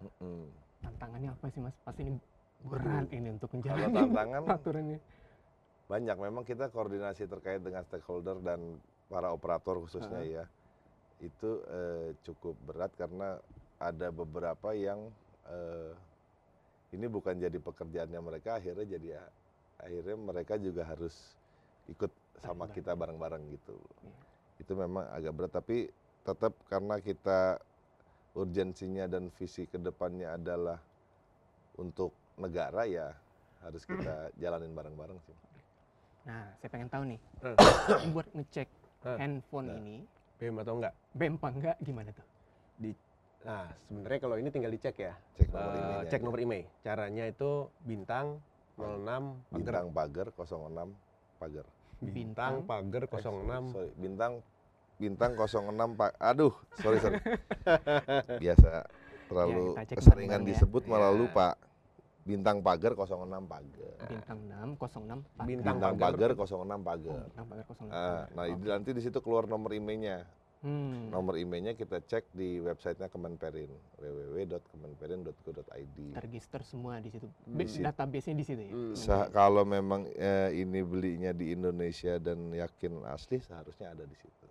Mm-mm. 0.00 0.48
Tantangannya 0.80 1.30
apa 1.30 1.46
sih 1.48 1.60
mas? 1.60 1.76
Pasti 1.84 2.02
ini 2.04 2.18
berat 2.64 3.06
ini 3.12 3.28
untuk 3.30 3.52
Kalau 3.52 3.60
menjalani 3.62 3.94
tantangan 3.94 4.40
peraturannya. 4.48 4.98
banyak 5.86 6.16
memang 6.18 6.42
kita 6.42 6.66
koordinasi 6.66 7.30
terkait 7.30 7.62
dengan 7.62 7.86
stakeholder 7.86 8.42
dan 8.42 8.58
para 9.06 9.30
operator 9.30 9.78
khususnya 9.78 10.18
ya 10.18 10.44
itu 11.22 11.62
eh, 11.62 12.10
cukup 12.26 12.58
berat 12.66 12.90
karena 12.98 13.38
ada 13.78 14.10
beberapa 14.10 14.74
yang 14.74 15.14
eh, 15.46 15.94
ini 16.92 17.06
bukan 17.06 17.34
jadi 17.36 17.56
pekerjaannya 17.56 18.20
mereka 18.20 18.58
akhirnya 18.58 18.86
jadi 18.86 19.08
akhirnya 19.78 20.16
mereka 20.16 20.54
juga 20.56 20.84
harus 20.84 21.34
ikut 21.86 22.10
sama 22.38 22.68
kita 22.68 22.92
bareng-bareng 22.92 23.42
gitu 23.50 23.76
Iya. 24.02 24.16
itu 24.60 24.72
memang 24.72 25.04
agak 25.10 25.32
berat 25.32 25.52
tapi 25.52 25.88
tetap 26.22 26.52
karena 26.66 26.98
kita 26.98 27.60
urgensinya 28.32 29.06
dan 29.06 29.32
visi 29.32 29.64
ke 29.64 29.76
depannya 29.76 30.34
adalah 30.34 30.76
untuk 31.76 32.12
negara 32.36 32.84
ya 32.84 33.12
harus 33.60 33.82
kita 33.82 34.14
jalanin 34.42 34.72
bareng-bareng 34.72 35.18
sih 35.22 35.36
Nah, 36.26 36.42
saya 36.58 36.70
pengen 36.74 36.90
tahu 36.90 37.06
nih, 37.06 37.20
Eh. 37.38 37.54
buat 38.10 38.26
ngecek 38.34 38.66
Eh. 39.06 39.14
handphone 39.14 39.70
Nah. 39.70 39.78
ini, 39.78 39.96
BM 40.42 40.58
atau 40.58 40.74
enggak? 40.74 40.90
BEM 41.14 41.34
apa 41.38 41.48
enggak, 41.54 41.76
gimana 41.78 42.10
tuh? 42.10 42.26
Di 42.76 42.90
Nah, 43.46 43.70
sebenarnya 43.86 44.18
kalau 44.18 44.36
ini 44.36 44.48
tinggal 44.50 44.74
dicek 44.74 44.96
ya. 44.98 45.14
Cek 45.38 45.46
nomor 45.48 45.70
emailnya 45.70 46.10
cek 46.10 46.20
nomor 46.20 46.38
email. 46.42 46.66
Caranya 46.82 47.24
itu 47.24 47.50
bintang 47.80 48.42
06 48.74 49.54
Bintang 49.54 49.86
pagar 49.94 50.26
06 50.34 50.90
pagar. 51.38 51.66
bintang 51.96 52.12
Bintang. 52.12 52.54
pagar 52.66 53.02
Eh, 53.06 53.08
06 53.08 53.72
sorry, 53.72 53.90
bintang 53.96 54.32
bintang 54.98 55.30
06 55.32 55.94
pak. 55.94 56.12
Aduh, 56.18 56.52
sorry 56.76 56.98
sorry. 56.98 57.22
Biasa 58.42 58.70
terlalu 59.26 59.64
Ya, 59.72 59.82
keseringan 59.88 60.10
bareng-bareng 60.10 60.42
ya. 60.42 60.48
disebut 60.50 60.82
malah 60.84 61.12
Ya. 61.14 61.16
lupa. 61.16 61.48
Bintang 62.26 62.58
pagar 62.58 62.98
06 62.98 63.46
pagar. 63.46 63.94
Bintang 64.10 64.38
6, 64.42 64.74
06, 64.74 65.22
Pak. 65.38 65.44
Bintang 65.46 65.78
Bintang 65.78 65.94
pagar. 65.94 66.10
pagar 66.18 66.30
06 66.34 66.42
Oh, 66.50 66.78
pagar. 66.82 67.22
bintang 67.22 67.46
pagar 67.46 67.64
06. 67.70 67.94
Ah, 67.94 68.22
nah, 68.34 68.42
Oke. 68.42 68.50
ini 68.50 68.64
nanti 68.66 68.90
di 68.90 69.00
situ 69.00 69.18
keluar 69.22 69.46
nomor 69.46 69.70
emailnya. 69.70 70.26
Hmm. 70.56 71.12
Nomor 71.12 71.36
emailnya 71.36 71.72
kita 71.72 72.00
cek 72.00 72.32
di 72.32 72.58
websitenya 72.58 73.06
Kemenperin 73.06 73.70
www.kemenperin.go.id. 73.96 75.98
terregister 76.12 76.60
semua 76.62 76.98
di 76.98 77.08
situ. 77.08 77.28
Hmm. 77.44 77.54
Di 77.54 77.64
situ. 77.68 77.84
Database-nya 77.84 78.34
di 78.34 78.44
situ 78.44 78.62
ya. 78.64 78.72
Hmm. 78.72 78.94
Sa- 78.96 79.28
kalau 79.28 79.62
memang 79.62 80.08
eh, 80.10 80.50
ini 80.56 80.80
belinya 80.80 81.30
di 81.30 81.52
Indonesia 81.52 82.16
dan 82.16 82.50
yakin 82.50 83.04
asli 83.06 83.38
seharusnya 83.38 83.92
ada 83.92 84.02
di 84.02 84.16
situ. 84.16 84.46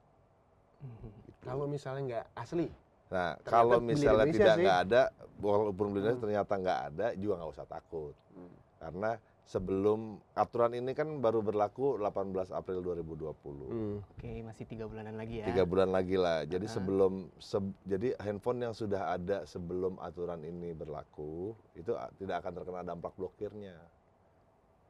Mhm. 0.82 1.10
Gitu. 1.26 1.38
Kalau 1.42 1.66
misalnya 1.66 2.02
nggak 2.06 2.28
asli, 2.38 2.68
Nah, 3.06 3.38
Ternyata 3.38 3.46
kalau 3.46 3.78
misalnya 3.78 4.34
tidak 4.34 4.56
nggak 4.58 4.80
ada, 4.82 5.02
walaupun 5.38 5.94
beli 5.94 6.10
Hmm. 6.10 6.18
ternyata 6.18 6.54
nggak 6.58 6.80
ada, 6.90 7.08
juga 7.14 7.38
nggak 7.38 7.52
usah 7.54 7.68
takut. 7.70 8.18
Hmm. 8.34 8.50
Karena 8.82 9.12
sebelum 9.46 10.18
aturan 10.34 10.74
ini 10.74 10.98
kan 10.98 11.22
baru 11.22 11.46
berlaku 11.46 12.02
18 12.02 12.50
April 12.50 12.82
2020. 12.82 13.70
hmm, 13.70 13.98
Oke, 14.18 14.32
masih 14.42 14.66
tiga 14.66 14.90
bulanan 14.90 15.16
lagi 15.16 15.42
ya. 15.42 15.46
Tiga 15.46 15.64
bulan 15.64 15.94
lagi 15.94 16.18
lah. 16.18 16.44
Jadi 16.44 16.66
Ah. 16.66 16.74
sebelum 16.74 17.14
seb- 17.38 17.78
jadi 17.86 18.18
handphone 18.18 18.66
yang 18.66 18.74
sudah 18.74 19.14
ada 19.14 19.46
sebelum 19.46 20.02
aturan 20.02 20.42
ini 20.42 20.74
berlaku 20.74 21.54
itu 21.78 21.94
tidak 22.18 22.42
akan 22.42 22.52
terkena 22.58 22.82
dampak 22.82 23.14
blokirnya. 23.14 23.78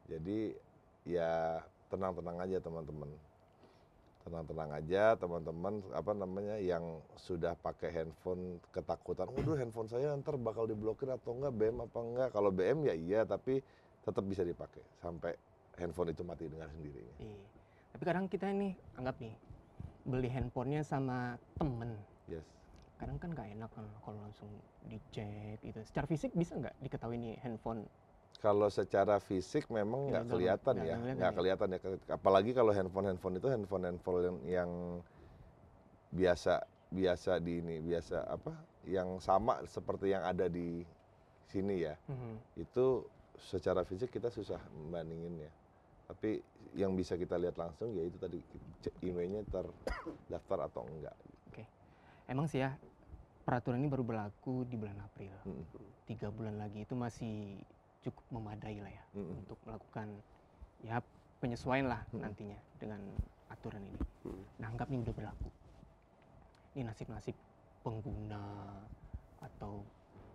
Jadi 0.08 0.56
ya 1.04 1.60
tenang-tenang 1.92 2.40
aja 2.40 2.56
teman-teman. 2.56 3.10
Tenang-tenang 4.26 4.70
aja 4.74 5.14
teman-teman 5.14 5.86
apa 5.94 6.10
namanya 6.10 6.58
yang 6.58 6.82
sudah 7.14 7.54
pakai 7.54 7.94
handphone 7.94 8.58
ketakutan, 8.74 9.30
waduh 9.30 9.54
handphone 9.54 9.86
saya 9.86 10.18
ntar 10.18 10.34
bakal 10.34 10.66
diblokir 10.66 11.06
atau 11.06 11.30
enggak 11.30 11.54
BM 11.54 11.78
apa 11.86 11.98
enggak? 12.02 12.28
Kalau 12.34 12.50
BM 12.50 12.82
ya 12.82 12.94
iya 12.96 13.20
tapi 13.22 13.62
tetap 14.06 14.22
bisa 14.22 14.46
dipakai 14.46 14.86
sampai 15.02 15.34
handphone 15.82 16.14
itu 16.14 16.22
mati 16.22 16.46
dengan 16.46 16.70
sendirinya. 16.70 17.16
Iya. 17.18 17.44
Tapi 17.90 18.02
kadang 18.06 18.24
kita 18.30 18.46
ini 18.54 18.70
anggap 18.94 19.18
nih 19.18 19.34
beli 20.06 20.30
handphonenya 20.30 20.86
sama 20.86 21.34
temen. 21.58 21.98
Yes. 22.30 22.46
Kadang 22.96 23.18
kan 23.18 23.34
nggak 23.34 23.48
enak 23.58 23.70
kan 23.74 23.84
kalau 24.06 24.18
langsung 24.22 24.48
dicek 24.86 25.58
gitu. 25.60 25.82
Secara 25.82 26.06
fisik 26.06 26.30
bisa 26.32 26.54
nggak 26.54 26.74
diketahui 26.80 27.18
nih 27.18 27.34
handphone? 27.42 27.84
Kalau 28.38 28.68
secara 28.70 29.18
fisik 29.18 29.66
memang 29.72 30.12
nggak 30.12 30.24
kelihatan 30.28 30.74
ya, 30.84 30.96
nggak 31.00 31.32
ya. 31.32 31.36
kelihatan 31.36 31.68
ya. 31.72 31.78
Apalagi 32.12 32.52
kalau 32.52 32.70
handphone-handphone 32.70 33.40
itu 33.40 33.48
handphone-handphone 33.48 34.22
yang, 34.22 34.36
yang 34.44 34.70
biasa 36.12 36.62
biasa 36.92 37.42
di 37.42 37.58
ini 37.64 37.82
biasa 37.82 38.28
apa, 38.28 38.54
yang 38.86 39.18
sama 39.18 39.64
seperti 39.66 40.14
yang 40.14 40.22
ada 40.22 40.46
di 40.46 40.84
sini 41.48 41.88
ya. 41.88 41.96
Mhm. 42.06 42.60
Itu 42.60 43.08
secara 43.40 43.84
fisik 43.84 44.12
kita 44.12 44.32
susah 44.32 44.60
membandinginnya. 44.72 45.50
Tapi 46.06 46.38
yang 46.78 46.94
bisa 46.94 47.18
kita 47.18 47.34
lihat 47.36 47.58
langsung 47.58 47.90
ya 47.96 48.04
itu 48.06 48.16
tadi 48.20 48.38
emailnya 49.02 49.42
terdaftar 49.50 50.70
atau 50.70 50.86
enggak. 50.86 51.16
Emang 52.26 52.50
sih 52.50 52.58
ya 52.58 52.74
peraturan 53.46 53.78
ini 53.78 53.86
baru 53.86 54.02
berlaku 54.02 54.66
di 54.66 54.74
bulan 54.74 54.98
April. 54.98 55.30
Mm, 55.46 55.62
Tiga 56.10 56.28
bulan 56.34 56.58
lagi 56.58 56.82
itu 56.82 56.94
masih 56.98 57.62
cukup 58.02 58.22
memadai 58.34 58.78
lah 58.82 58.90
ya 58.90 59.04
mm, 59.14 59.46
untuk 59.46 59.58
melakukan 59.66 60.06
ya 60.82 60.98
penyesuaian 61.38 61.86
lah 61.86 62.02
Mm. 62.10 62.22
nantinya 62.22 62.58
dengan 62.82 63.00
aturan 63.46 63.82
ini. 63.82 64.00
Hmm. 64.26 64.42
Nah, 64.58 64.66
anggap 64.74 64.90
ini 64.90 65.06
udah 65.06 65.14
berlaku. 65.14 65.48
Ini 66.74 66.82
nasib-nasib 66.82 67.36
pengguna 67.86 68.42
atau 69.38 69.86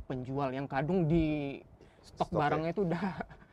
penjual 0.07 0.55
yang 0.55 0.65
kadung 0.65 1.11
di 1.11 1.59
stok 2.03 2.27
Stok 2.27 2.29
ya. 2.31 2.37
barangnya 2.39 2.69
itu 2.69 2.81
udah 2.83 3.03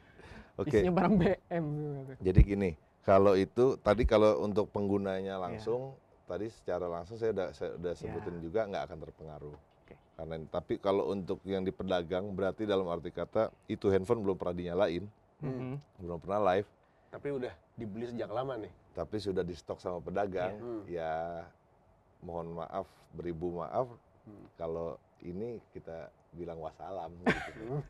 Oke. 0.61 0.69
isinya 0.71 0.93
barang 0.93 1.15
BM. 1.17 1.67
gitu. 2.03 2.13
Jadi 2.21 2.41
gini, 2.43 2.71
kalau 3.01 3.33
itu 3.33 3.79
tadi 3.79 4.03
kalau 4.03 4.43
untuk 4.43 4.67
Iya. 4.67 4.75
penggunanya 4.75 5.35
langsung, 5.39 5.95
tadi 6.25 6.51
secara 6.51 6.87
langsung 6.87 7.15
saya 7.15 7.31
udah 7.31 7.49
saya 7.53 7.71
udah 7.75 7.93
Iya. 7.93 8.01
sebutin 8.01 8.37
juga 8.41 8.61
nggak 8.65 8.83
akan 8.85 8.99
terpengaruh. 9.01 9.55
Oke. 9.55 9.95
Karena 10.15 10.35
tapi 10.49 10.75
kalau 10.77 11.09
untuk 11.09 11.39
yang 11.43 11.63
di 11.63 11.71
pedagang 11.71 12.33
berarti 12.33 12.65
dalam 12.65 12.85
arti 12.87 13.09
kata 13.09 13.49
itu 13.67 13.87
handphone 13.87 14.21
belum 14.21 14.35
pernah 14.35 14.55
dinyalain, 14.55 15.05
Mhm. 15.39 15.75
belum 16.01 16.19
pernah 16.19 16.41
live, 16.51 16.67
tapi 17.09 17.29
udah 17.31 17.55
dibeli 17.75 18.05
sejak 18.07 18.29
lama 18.29 18.57
nih. 18.57 18.73
tapi 18.91 19.15
sudah 19.17 19.41
di 19.41 19.55
stok 19.55 19.79
sama 19.79 20.03
pedagang, 20.03 20.59
Iya. 20.83 21.07
ya 21.07 21.13
mohon 22.19 22.51
maaf, 22.53 22.83
beribu 23.13 23.55
maaf 23.55 23.87
Hmm. 24.27 24.43
kalau 24.59 24.99
ini 25.21 25.63
kita 25.71 26.11
bilang 26.33 26.59
wassalam 26.59 27.15
gitu. 27.17 27.79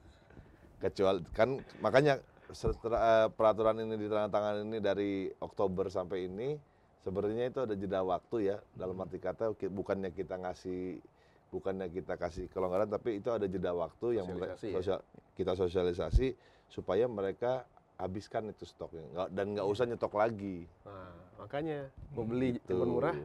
Kecuali 0.79 1.27
kan 1.35 1.49
makanya 1.79 2.23
setelah 2.49 3.01
eh, 3.01 3.29
peraturan 3.29 3.77
ini 3.79 3.99
ditandatangani 3.99 4.61
ini 4.65 4.79
dari 4.79 5.13
Oktober 5.37 5.87
sampai 5.89 6.25
ini 6.25 6.55
sebenarnya 6.99 7.45
itu 7.47 7.61
ada 7.61 7.75
jeda 7.75 8.01
waktu 8.01 8.37
ya 8.47 8.57
dalam 8.73 8.95
Hmm. 8.95 9.05
arti 9.05 9.19
kata 9.19 9.45
bukannya 9.65 10.11
kita 10.11 10.39
ngasih 10.39 11.03
bukannya 11.49 11.89
kita 11.89 12.15
kasih 12.15 12.47
kelonggaran 12.49 12.87
tapi 12.87 13.19
itu 13.19 13.29
ada 13.29 13.45
jeda 13.45 13.73
waktu 13.73 14.17
yang 14.17 14.27
mere- 14.29 14.55
Sosialisasi 14.55 14.67
ya? 14.67 14.75
sosial- 14.77 15.05
kita 15.35 15.53
sosialisasi 15.55 16.27
supaya 16.69 17.05
mereka 17.05 17.65
habiskan 17.97 18.49
itu 18.49 18.63
stoknya 18.63 19.03
Nggak- 19.09 19.31
dan 19.33 19.47
nggak 19.53 19.67
usah 19.67 19.85
nyetok 19.85 20.15
lagi 20.15 20.69
Nah, 20.85 21.13
makanya 21.39 21.79
mau 22.13 22.23
beli 22.23 22.55
Gitu. 22.57 22.75
murah, 22.77 23.17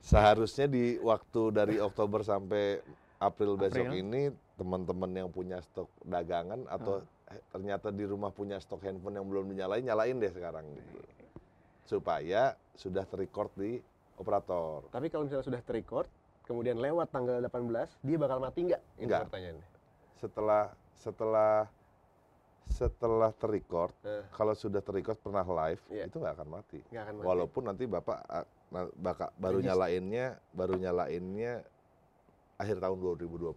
Seharusnya 0.00 0.64
di 0.64 0.96
waktu 0.98 1.42
dari 1.50 1.76
Oktober 1.76 2.22
sampai 2.22 2.80
April 3.20 3.52
besok 3.54 3.84
April. 3.84 4.00
ini 4.00 4.22
teman-teman 4.56 5.10
yang 5.14 5.28
punya 5.28 5.60
stok 5.60 5.92
dagangan 6.02 6.64
atau 6.66 7.04
Ah. 7.22 7.36
eh, 7.36 7.42
ternyata 7.50 7.88
di 7.90 8.02
rumah 8.02 8.28
punya 8.30 8.56
stok 8.56 8.80
handphone 8.82 9.14
yang 9.14 9.28
belum 9.28 9.44
dinyalain, 9.46 9.84
nyalain 9.84 10.16
deh 10.16 10.30
sekarang 10.30 10.64
gitu. 10.72 10.98
Supaya 11.86 12.56
sudah 12.74 13.04
terrecord 13.04 13.52
di 13.54 13.76
operator. 14.16 14.84
tapi 14.88 15.08
kalau 15.08 15.24
misalnya 15.24 15.44
sudah 15.46 15.60
terrecord, 15.60 16.08
kemudian 16.42 16.76
lewat 16.76 17.08
tanggal 17.08 17.40
18, 17.40 17.88
dia 18.00 18.16
bakal 18.16 18.36
mati 18.38 18.60
nggak? 18.66 18.82
Itu 18.94 19.06
Nggak. 19.06 19.22
pertanyaannya. 19.28 19.66
Setelah 20.14 20.64
setelah 20.94 21.52
setelah 22.66 23.32
terrecord, 23.32 23.90
Eh, 24.00 24.22
kalau 24.30 24.54
sudah 24.54 24.78
terrecord 24.78 25.18
pernah 25.18 25.42
live, 25.42 25.82
Iya. 25.88 26.06
itu 26.06 26.16
nggak 26.16 26.34
akan 26.36 26.48
mati. 26.50 26.78
nggak 26.84 27.02
akan 27.02 27.14
mati. 27.16 27.26
Walaupun 27.26 27.62
nanti 27.64 27.84
Bapak 27.84 28.18
na- 28.70 28.92
baka- 28.94 29.32
baru 29.34 29.58
Regis- 29.58 29.66
nyalainnya 29.66 30.26
baru 30.52 30.74
nyalainnya 30.78 31.52
akhir 32.60 32.76
tahun 32.78 32.96
2020. 33.00 33.48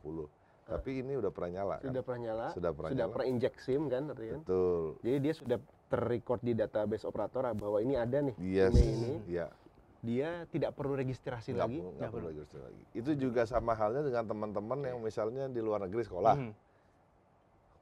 Ah. 0.63 0.79
Tapi 0.79 1.03
ini 1.03 1.19
udah 1.19 1.27
pernah 1.29 1.51
nyala 1.53 1.75
kan? 1.77 1.91
sudah 1.91 2.01
pernah 2.01 2.21
nyala, 2.23 2.45
Sudah 2.55 2.71
pernah 2.71 2.89
sudah 2.89 3.03
nyala. 3.03 3.13
pernah 3.13 3.27
inject 3.27 3.57
SIM 3.59 3.83
kan, 3.85 4.03
artinya 4.07 4.31
kan? 4.31 4.41
Betul. 4.41 4.83
Jadi 5.03 5.17
dia 5.19 5.33
sudah 5.35 5.57
terrecord 5.85 6.39
di 6.39 6.53
database 6.55 7.03
operator 7.03 7.43
bahwa 7.51 7.77
ini 7.77 7.93
ada 7.93 8.17
nih 8.23 8.35
Yes. 8.39 8.71
ini. 8.73 9.19
Iya. 9.27 9.51
Dia 9.99 10.29
tidak 10.47 10.71
perlu 10.73 10.95
registrasi 10.95 11.51
Nggak 11.51 11.63
lagi. 11.63 11.79
nggak 11.79 12.09
perlu 12.09 12.27
registrasi 12.29 12.59
lagi. 12.61 12.83
Itu 12.93 13.11
juga 13.13 13.41
sama 13.43 13.71
halnya 13.73 14.01
dengan 14.01 14.23
teman-teman 14.25 14.79
yang 14.81 14.97
misalnya 14.99 15.47
di 15.47 15.59
luar 15.59 15.79
negeri 15.79 16.03
sekolah. 16.03 16.35
Mhm. 16.37 16.51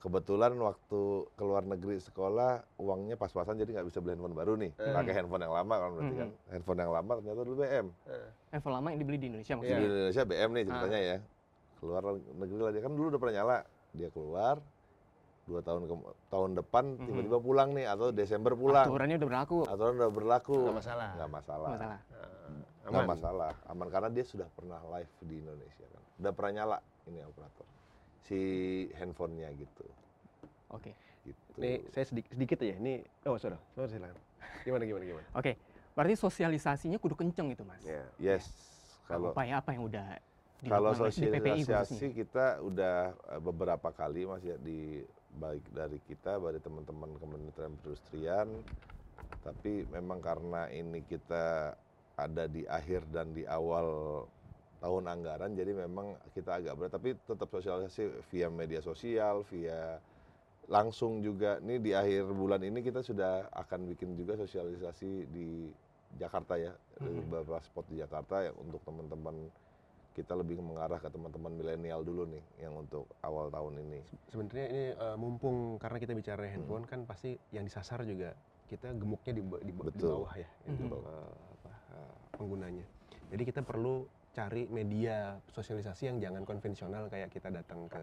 Kebetulan 0.01 0.57
waktu 0.57 1.01
ke 1.37 1.43
luar 1.45 1.61
negeri 1.61 2.01
sekolah 2.01 2.65
uangnya 2.81 3.13
pas-pasan 3.21 3.61
jadi 3.61 3.69
nggak 3.77 3.85
bisa 3.85 4.01
beli 4.01 4.17
handphone 4.17 4.33
baru 4.33 4.57
nih. 4.57 4.73
Eh. 4.81 4.93
Pakai 4.97 5.13
handphone 5.13 5.45
yang 5.45 5.53
lama 5.53 5.75
kan 5.77 5.89
berarti 5.93 6.09
Mhm. 6.09 6.21
kan. 6.25 6.29
Handphone 6.49 6.79
yang 6.81 6.91
lama 6.91 7.11
ternyata 7.21 7.41
dulu 7.45 7.55
BM. 7.61 7.85
Eh, 8.09 8.27
Handphone 8.49 8.75
lama 8.81 8.87
yang 8.89 8.99
dibeli 9.05 9.17
di 9.21 9.27
Indonesia 9.29 9.53
Di 9.53 9.57
maksudnya. 9.61 9.77
Iya. 9.77 9.85
Indonesia 9.93 10.23
BM 10.25 10.49
nih 10.57 10.63
ceritanya 10.65 10.99
ya. 10.99 11.17
Keluar 11.77 12.01
negeri 12.17 12.61
lah 12.65 12.71
dia 12.73 12.81
kan 12.81 12.93
dulu 12.97 13.07
udah 13.13 13.19
pernah 13.21 13.35
nyala. 13.37 13.57
Dia 13.93 14.09
keluar 14.09 14.55
dua 15.45 15.59
tahun 15.61 15.81
ke, 15.85 15.93
tahun 16.33 16.49
depan 16.57 16.83
tiba-tiba 17.01 17.37
pulang 17.37 17.69
nih 17.77 17.85
atau 17.85 18.07
Desember 18.09 18.57
pulang. 18.57 18.85
Aturannya 18.89 19.21
udah 19.21 19.29
berlaku. 19.29 19.57
Aturan 19.69 19.93
udah 20.01 20.09
berlaku. 20.09 20.57
nggak 20.65 20.77
masalah. 20.81 21.09
Nggak 21.13 21.29
masalah. 21.29 21.69
Masalah. 21.77 21.99
Nggak 22.81 23.05
aman. 23.05 23.13
masalah, 23.13 23.53
aman 23.69 23.87
karena 23.93 24.09
dia 24.09 24.25
sudah 24.25 24.49
pernah 24.57 24.81
live 24.97 25.11
di 25.21 25.35
Indonesia 25.37 25.85
kan. 25.85 26.01
Udah 26.17 26.31
pernah 26.33 26.51
nyala 26.57 26.77
ini 27.05 27.21
operator. 27.21 27.67
Si 28.25 28.39
handphonenya 28.97 29.49
gitu. 29.57 29.85
Oke. 30.71 30.95
gitu. 31.21 31.57
Nih 31.61 31.85
saya 31.93 32.05
sedikit, 32.07 32.31
sedikit 32.33 32.57
aja. 32.65 32.75
Ini 32.81 32.93
oh 33.29 33.37
sorry, 33.37 33.57
sorry 33.77 33.89
silakan. 33.91 34.17
Gimana 34.65 34.83
gimana 34.85 35.03
gimana? 35.05 35.27
Oke. 35.37 35.57
Berarti 35.91 36.15
sosialisasinya 36.15 36.97
kudu 36.97 37.19
kenceng 37.19 37.51
itu, 37.51 37.61
Mas. 37.67 37.83
Ya. 37.83 38.07
Yes. 38.15 38.47
Kalau 39.05 39.35
apa 39.35 39.43
ya 39.43 39.59
apa 39.59 39.75
yang 39.75 39.91
udah 39.91 40.05
kalau 40.69 40.93
dilakukan 40.93 41.09
oleh 41.09 41.13
DPPI 41.17 41.61
sosialisasi 41.65 42.07
kita 42.13 42.45
udah 42.61 42.97
eh, 43.33 43.41
beberapa 43.41 43.89
kali 43.89 44.29
Mas 44.29 44.45
ya 44.45 44.55
di 44.61 45.01
baik 45.41 45.65
dari 45.73 45.97
kita 46.05 46.37
dari 46.37 46.59
teman-teman 46.61 47.17
Kementerian 47.17 47.73
Perindustrian 47.81 48.47
tapi 49.41 49.89
memang 49.89 50.21
karena 50.21 50.69
ini 50.69 51.01
kita 51.07 51.73
ada 52.13 52.45
di 52.45 52.61
akhir 52.69 53.09
dan 53.09 53.33
di 53.33 53.41
awal 53.49 54.21
tahun 54.81 55.05
anggaran 55.07 55.53
jadi 55.53 55.71
memang 55.85 56.17
kita 56.33 56.57
agak 56.57 56.73
berat 56.73 56.91
tapi 56.97 57.13
tetap 57.13 57.47
sosialisasi 57.47 58.25
via 58.33 58.49
media 58.49 58.81
sosial 58.81 59.45
via 59.47 60.01
langsung 60.67 61.21
juga 61.21 61.61
nih 61.61 61.77
di 61.77 61.91
akhir 61.93 62.25
bulan 62.33 62.61
ini 62.65 62.81
kita 62.81 63.05
sudah 63.05 63.49
akan 63.53 63.85
bikin 63.93 64.17
juga 64.17 64.33
sosialisasi 64.41 65.29
di 65.29 65.69
Jakarta 66.17 66.57
ya 66.57 66.73
di 66.97 67.21
Mhm. 67.21 67.29
beberapa 67.29 67.61
spot 67.61 67.85
di 67.93 68.01
Jakarta 68.01 68.41
ya 68.41 68.51
untuk 68.57 68.81
teman-teman 68.83 69.35
kita 70.11 70.35
lebih 70.35 70.59
mengarah 70.59 70.99
ke 70.99 71.07
teman-teman 71.07 71.55
milenial 71.55 72.03
dulu 72.03 72.27
nih 72.27 72.43
yang 72.59 72.75
untuk 72.75 73.07
awal 73.23 73.47
tahun 73.47 73.79
ini 73.87 74.01
Sebenarnya 74.27 74.65
ini 74.67 74.83
eh, 74.91 75.15
mumpung 75.15 75.79
karena 75.79 75.97
kita 76.01 76.13
bicara 76.17 76.43
Hmm. 76.43 76.51
handphone 76.57 76.85
kan 76.87 76.99
pasti 77.07 77.37
yang 77.55 77.63
disasar 77.63 78.03
juga 78.03 78.35
kita 78.67 78.95
gemuknya 78.95 79.35
di, 79.35 79.43
di, 79.43 79.71
di 79.71 80.01
bawah 80.03 80.33
ya 80.35 80.47
Mhm. 80.67 80.83
untuk 80.87 81.03
eh, 81.03 81.35
apa, 81.59 81.71
eh, 81.95 82.13
penggunanya. 82.39 82.85
Jadi 83.31 83.43
kita 83.47 83.61
perlu 83.63 84.03
cari 84.31 84.63
media 84.71 85.35
sosialisasi 85.51 86.07
yang 86.07 86.17
jangan 86.23 86.43
konvensional 86.47 87.11
kayak 87.11 87.31
kita 87.31 87.51
datang 87.51 87.91
ke 87.91 87.99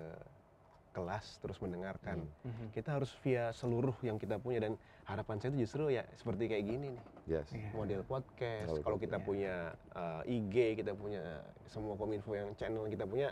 kelas 0.92 1.38
terus 1.40 1.56
mendengarkan. 1.62 2.26
Hmm. 2.42 2.50
Mhm. 2.50 2.66
Kita 2.74 2.98
harus 2.98 3.12
via 3.22 3.54
seluruh 3.54 3.94
yang 4.02 4.18
kita 4.18 4.36
punya 4.36 4.58
dan 4.60 4.74
harapan 5.06 5.40
saya 5.40 5.54
itu 5.54 5.64
justru 5.64 5.88
ya 5.88 6.04
seperti 6.18 6.50
kayak 6.50 6.64
gini 6.68 6.86
nih. 6.92 7.02
yes 7.38 7.48
Iya. 7.54 7.70
Model 7.72 8.02
podcast, 8.04 8.68
Model 8.68 8.84
kalau 8.84 8.98
kita 8.98 9.16
podcast. 9.20 9.28
punya 9.28 9.54
eh, 9.94 10.34
IG, 10.36 10.56
kita 10.84 10.92
punya 10.92 11.22
semua 11.70 11.94
kominfo 11.94 12.34
yang 12.34 12.52
channel 12.58 12.84
yang 12.88 12.92
kita 12.92 13.06
punya. 13.08 13.28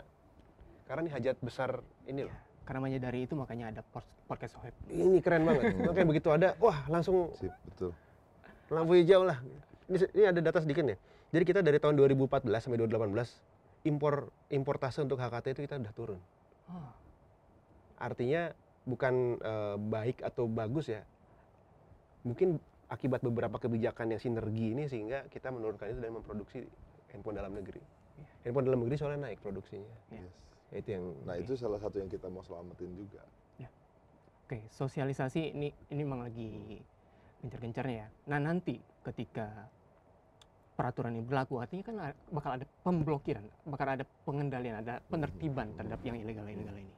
Karena 0.87 1.01
ini 1.05 1.11
hajat 1.11 1.35
besar 1.43 1.83
ini 2.07 2.25
loh. 2.25 2.35
Karena 2.63 2.79
menyadari 2.83 3.27
itu 3.27 3.35
makanya 3.35 3.75
ada 3.75 3.81
podcast 4.27 4.55
Sohib. 4.55 4.75
Ini 4.87 5.19
keren 5.23 5.43
banget. 5.47 5.71
Makanya 5.87 6.07
begitu 6.07 6.27
ada, 6.35 6.51
wah 6.59 6.83
langsung 6.91 7.31
sip 7.39 7.51
betul 7.63 7.91
lampu 8.67 8.99
hijau 8.99 9.23
lah. 9.23 9.39
Ini, 9.87 9.97
ini 10.11 10.23
ada 10.27 10.39
data 10.43 10.59
sedikit 10.59 10.83
nih. 10.83 10.99
Jadi 11.31 11.43
kita 11.43 11.59
dari 11.59 11.77
tahun 11.77 11.99
2014 11.99 12.47
sampai 12.47 12.79
2018 12.87 13.87
impor 13.87 14.31
importase 14.51 15.03
untuk 15.03 15.19
HKT 15.19 15.45
itu 15.55 15.61
kita 15.67 15.75
udah 15.79 15.93
turun. 15.95 16.19
Oh, 16.71 16.91
Artinya 17.99 18.51
bukan 18.87 19.39
eh, 19.39 19.75
baik 19.77 20.23
atau 20.23 20.47
bagus 20.47 20.87
ya. 20.91 21.03
Mungkin 22.23 22.59
akibat 22.87 23.19
beberapa 23.19 23.59
kebijakan 23.59 24.15
yang 24.15 24.21
sinergi 24.23 24.71
ini 24.71 24.87
sehingga 24.87 25.27
kita 25.27 25.51
menurunkan 25.51 25.91
itu 25.91 25.99
dan 25.99 26.15
memproduksi 26.15 26.59
handphone 27.11 27.35
dalam 27.35 27.51
negeri. 27.51 27.83
Handphone 28.47 28.65
dalam 28.71 28.79
negeri 28.87 28.95
soalnya 28.95 29.31
naik 29.31 29.43
produksinya. 29.43 29.91
Iya. 30.11 30.23
yes. 30.23 30.33
Ya, 30.67 30.75
Itu 30.83 30.89
yang 30.99 31.05
nah 31.23 31.35
itu 31.39 31.55
salah 31.55 31.79
satu 31.79 31.99
yang 31.99 32.11
kita 32.11 32.27
mau 32.27 32.43
selamatin 32.43 32.91
juga 32.91 33.23
Oke, 34.47 34.63
sosialisasi 34.71 35.59
ini 35.59 35.75
ini 35.91 36.01
memang 36.07 36.23
lagi 36.23 36.79
gencar-gencarnya 37.43 37.95
ya. 37.99 38.07
Nah 38.31 38.39
nanti 38.39 38.79
ketika 39.03 39.67
peraturan 40.77 41.17
ini 41.17 41.25
berlaku, 41.25 41.57
artinya 41.57 41.83
kan 41.89 41.95
bakal 42.29 42.53
ada 42.53 42.65
pemblokiran, 42.85 43.41
bakal 43.65 43.87
ada 43.89 44.05
pengendalian, 44.21 44.85
ada 44.85 45.01
penertiban 45.09 45.73
terhadap 45.73 45.97
yang 46.05 46.21
ilegal-ilegal 46.21 46.77
ini. 46.77 46.93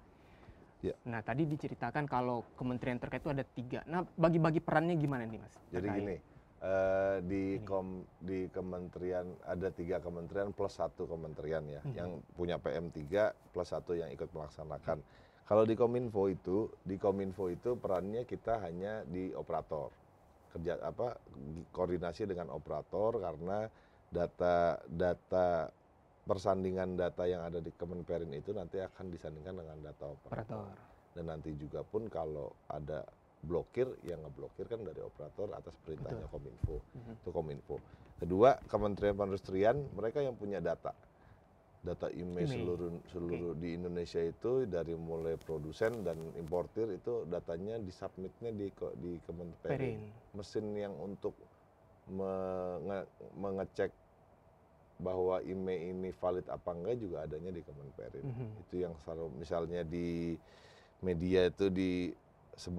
Ya. 0.84 0.96
Nah 1.08 1.24
tadi 1.24 1.48
diceritakan 1.48 2.04
kalau 2.04 2.44
kementerian 2.60 3.00
terkait 3.00 3.24
itu 3.24 3.32
ada 3.32 3.44
tiga. 3.48 3.80
Nah 3.88 4.04
bagi-bagi 4.20 4.60
perannya 4.60 5.00
gimana 5.00 5.24
nih 5.24 5.40
mas? 5.40 5.56
Jadi 5.72 5.88
Terkait. 5.88 6.00
gini, 6.04 6.16
eh, 6.60 7.18
di 7.24 7.44
Ini. 7.56 7.64
kom 7.64 7.88
di 8.20 8.40
kementerian 8.52 9.28
ada 9.48 9.72
tiga 9.72 10.04
kementerian 10.04 10.52
plus 10.52 10.76
satu 10.76 11.08
kementerian 11.08 11.64
ya, 11.64 11.80
Mhm. 11.84 11.96
yang 11.96 12.10
punya 12.36 12.60
PM3 12.60 13.32
plus 13.56 13.72
satu 13.72 13.96
yang 13.96 14.12
ikut 14.12 14.28
melaksanakan. 14.32 15.00
Kalau 15.48 15.66
di 15.66 15.74
Kominfo 15.74 16.30
itu, 16.30 16.70
di 16.86 16.96
Kominfo 16.96 17.50
itu 17.50 17.74
perannya 17.74 18.22
kita 18.24 18.62
hanya 18.62 19.02
di 19.04 19.34
operator 19.34 19.90
kerja 20.50 20.78
apa 20.82 21.18
di- 21.30 21.66
koordinasi 21.70 22.26
dengan 22.26 22.50
operator 22.50 23.22
karena 23.22 23.70
data 24.10 24.82
data 24.90 25.70
persandingan 26.26 26.94
data 26.94 27.26
yang 27.26 27.42
ada 27.42 27.58
di 27.58 27.74
Kemenperin 27.74 28.30
itu 28.34 28.54
nanti 28.54 28.78
akan 28.78 29.10
disandingkan 29.10 29.56
dengan 29.58 29.78
data 29.82 30.06
operator. 30.14 30.62
Operator. 30.66 30.88
dan 31.18 31.26
nanti 31.26 31.50
juga 31.58 31.82
pun 31.82 32.06
kalau 32.06 32.54
ada 32.70 33.02
blokir 33.42 33.90
yang 34.06 34.22
ngeblokir 34.22 34.70
kan 34.70 34.78
dari 34.86 35.02
operator 35.02 35.50
atas 35.58 35.74
perintahnya 35.82 36.30
Kominfo. 36.30 36.78
Mhm. 36.94 37.14
itu 37.26 37.30
Kominfo. 37.34 37.76
Kedua 38.22 38.60
Kementerian 38.70 39.18
Perindustrian 39.18 39.78
mereka 39.98 40.22
yang 40.22 40.38
punya 40.38 40.62
data 40.62 40.94
data 41.80 42.12
IMEI 42.12 42.44
seluruh 42.46 42.92
seluruh 43.08 43.54
di 43.56 43.80
Indonesia 43.80 44.20
itu 44.20 44.68
dari 44.68 44.92
mulai 44.94 45.40
produsen 45.40 46.04
dan 46.04 46.20
importir 46.36 46.92
itu 46.92 47.24
datanya 47.26 47.80
disubmitnya 47.80 48.52
di 48.52 48.68
di 49.00 49.12
Kemenperin 49.24 49.80
Perin. 49.96 50.00
mesin 50.36 50.66
yang 50.76 50.92
untuk 51.00 51.32
menge- 52.12 53.08
mengecek 53.34 53.92
bahwa 55.00 55.40
IMEI 55.40 55.96
ini 55.96 56.12
valid 56.12 56.44
apa 56.52 56.76
enggak 56.76 57.00
juga 57.00 57.24
adanya 57.24 57.56
di 57.56 57.64
Kemenperin 57.64 58.26
Mhm. 58.28 58.48
itu 58.60 58.76
yang 58.84 58.94
selalu 59.00 59.32
misalnya 59.40 59.82
di 59.88 60.36
media 61.00 61.48
itu 61.48 61.72
di 61.72 62.12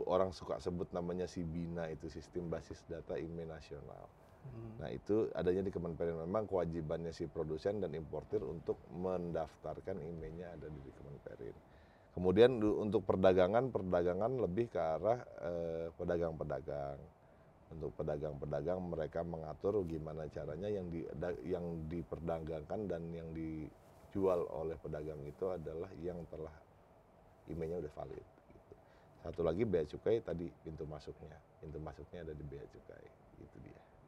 orang 0.05 0.29
suka 0.31 0.61
sebut 0.61 0.93
namanya 0.93 1.25
Sibina 1.25 1.89
itu 1.89 2.13
sistem 2.13 2.53
basis 2.53 2.85
data 2.85 3.17
IMEI 3.17 3.49
nasional. 3.49 4.05
Mhm. 4.47 4.81
Nah 4.81 4.91
itu 4.91 5.29
adanya 5.37 5.63
di 5.69 5.73
Kemenperin 5.73 6.17
memang 6.25 6.49
kewajibannya 6.49 7.13
si 7.13 7.29
produsen 7.29 7.85
dan 7.85 7.93
importir 7.93 8.41
untuk 8.41 8.81
mendaftarkan 8.89 10.01
IMEI-nya 10.01 10.57
ada 10.57 10.69
di 10.73 10.91
Kemenperin. 10.97 11.57
Kemudian 12.17 12.59
untuk 12.59 13.07
perdagangan 13.07 13.71
perdagangan 13.71 14.33
lebih 14.45 14.67
ke 14.73 14.81
arah 14.81 15.21
eh, 15.45 15.87
pedagang-pedagang. 15.95 16.99
Untuk 17.71 17.95
pedagang-pedagang 17.95 18.81
mereka 18.83 19.23
mengatur 19.23 19.87
gimana 19.87 20.27
caranya 20.27 20.67
yang 20.67 20.91
di 20.91 21.07
yang 21.47 21.87
diperdagangkan 21.87 22.91
dan 22.91 23.03
yang 23.15 23.31
dijual 23.31 24.43
oleh 24.51 24.75
pedagang 24.81 25.23
itu 25.23 25.47
adalah 25.55 25.91
yang 26.03 26.19
telah 26.33 26.53
IMEI-nya 27.53 27.79
udah 27.85 27.93
valid. 27.95 28.27
gitu. 28.51 28.75
Satu 29.23 29.41
lagi 29.45 29.63
bea 29.69 29.85
cukai 29.87 30.19
tadi 30.25 30.49
pintu 30.65 30.85
masuknya, 30.89 31.37
pintu 31.61 31.79
masuknya 31.79 32.25
ada 32.27 32.35
di 32.35 32.45
bea 32.47 32.65
cukai. 32.67 33.07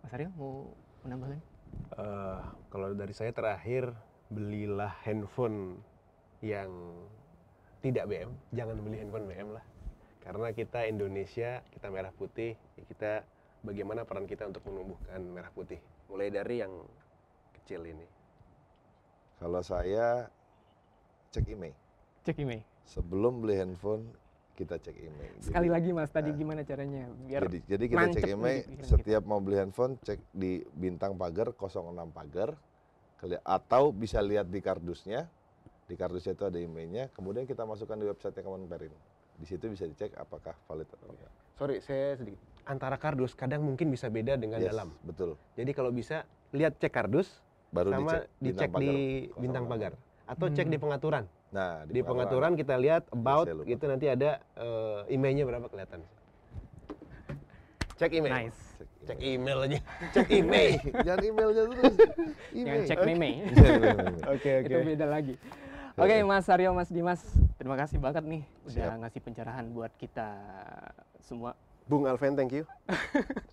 Mas 0.03 0.13
Aryo 0.19 0.29
mau 0.35 0.75
menambahkan? 1.07 1.41
Eh, 1.93 2.41
kalau 2.69 2.93
dari 2.93 3.15
saya 3.15 3.31
terakhir 3.31 3.95
belilah 4.33 4.93
handphone 5.07 5.79
yang 6.43 6.71
tidak 7.85 8.09
BM, 8.11 8.31
jangan 8.55 8.77
beli 8.83 8.99
handphone 8.99 9.27
BM 9.29 9.49
lah. 9.55 9.65
Karena 10.23 10.55
kita 10.55 10.87
Indonesia, 10.87 11.63
kita 11.75 11.91
merah 11.91 12.15
putih, 12.15 12.55
ya 12.79 12.83
kita 12.87 13.13
bagaimana 13.67 14.07
peran 14.07 14.27
kita 14.27 14.47
untuk 14.47 14.63
menumbuhkan 14.71 15.21
merah 15.23 15.51
putih. 15.51 15.83
Mulai 16.07 16.31
dari 16.31 16.63
yang 16.63 16.73
kecil 17.59 17.83
ini. 17.87 18.07
Kalau 19.43 19.59
saya 19.63 20.31
cek 21.35 21.51
email. 21.51 21.75
Cek 22.23 22.39
email. 22.39 22.63
Sebelum 22.87 23.43
beli 23.43 23.59
handphone, 23.59 24.07
kita 24.53 24.77
cek 24.77 24.97
email. 24.99 25.33
Sekali 25.41 25.67
Jadi- 25.67 25.75
lagi 25.75 25.91
mas, 25.91 26.11
tadi 26.13 26.31
nah. 26.31 26.37
gimana 26.37 26.61
caranya 26.63 27.03
biar 27.25 27.43
Jadi, 27.49 27.59
jadi 27.65 27.85
kita 27.89 28.05
cek 28.13 28.25
email 28.29 28.59
setiap 28.85 29.23
mau 29.25 29.41
beli 29.41 29.57
handphone 29.57 29.97
cek 29.99 30.21
di 30.31 30.61
bintang 30.73 31.17
pagar 31.17 31.51
06 31.51 32.13
pagar 32.13 32.53
atau 33.43 33.95
bisa 33.95 34.19
lihat 34.21 34.47
di 34.47 34.59
kardusnya. 34.59 35.31
Di 35.87 35.95
kardusnya 35.95 36.33
itu 36.33 36.45
ada 36.45 36.59
emailnya. 36.59 37.09
Kemudian 37.13 37.45
kita 37.45 37.63
masukkan 37.63 37.95
di 37.95 38.07
website 38.07 38.35
Kemenperin. 38.35 38.93
Di 39.35 39.47
situ 39.47 39.67
bisa 39.67 39.85
dicek 39.85 40.13
apakah 40.15 40.55
valid 40.67 40.87
atau 40.89 41.09
enggak. 41.09 41.31
Sorry, 41.55 41.77
saya 41.81 42.17
sedikit. 42.17 42.41
Antara 42.63 42.95
kardus 42.95 43.35
kadang 43.35 43.63
mungkin 43.63 43.91
bisa 43.91 44.07
beda 44.07 44.35
dengan 44.35 44.59
Yes, 44.59 44.71
dalam. 44.71 44.95
betul. 45.03 45.35
Jadi 45.55 45.71
kalau 45.71 45.91
bisa 45.91 46.23
lihat 46.51 46.79
cek 46.79 46.93
kardus 46.93 47.43
Baru 47.71 47.91
sama 47.91 48.23
dicek 48.39 48.69
dicek 48.69 48.71
bintang 48.71 48.83
di 48.83 48.91
pagar 49.27 49.41
bintang 49.41 49.65
06. 49.65 49.73
pagar 49.73 49.93
atau 50.23 50.47
cek 50.49 50.67
Hmm. 50.67 50.73
di 50.73 50.79
pengaturan. 50.79 51.25
Nah, 51.53 51.85
Di 51.85 52.01
pengaturan 52.01 52.57
kita 52.57 52.75
lihat 52.75 53.05
about 53.13 53.45
saya 53.45 53.55
lupa. 53.55 53.69
gitu 53.69 53.85
nanti 53.85 54.09
ada 54.09 54.41
eh, 54.57 55.13
emailnya 55.13 55.45
berapa 55.45 55.69
kelihatan. 55.69 56.01
Cek 57.95 58.11
email. 58.11 58.33
nice. 58.33 58.61
Cek 59.05 59.19
email. 59.21 59.59
aja. 59.61 59.79
Cek 60.11 60.29
email. 60.33 60.81
Jangan 61.07 61.23
emailnya 61.23 61.63
terus. 61.69 61.95
Jangan 62.57 62.57
Email. 62.57 62.83
cek 62.89 62.99
meme. 63.05 63.31
Jangan 63.47 63.73
email. 63.77 63.99
Oke 64.35 64.51
oke. 64.59 64.67
Itu 64.67 64.79
beda 64.83 65.07
lagi. 65.07 65.35
Oke 65.93 66.15
Mas 66.25 66.49
Aryo, 66.49 66.73
Mas 66.73 66.89
Dimas, 66.89 67.21
terima 67.61 67.77
kasih 67.77 68.01
banget 68.01 68.25
nih 68.25 68.43
udah 68.65 68.73
Siap. 68.73 69.01
ngasih 69.05 69.21
pencerahan 69.21 69.69
buat 69.69 69.93
kita 69.95 70.25
semua. 71.21 71.53
Bung 71.85 72.09
Alven, 72.09 72.33
thank 72.33 72.49
you. 72.51 72.65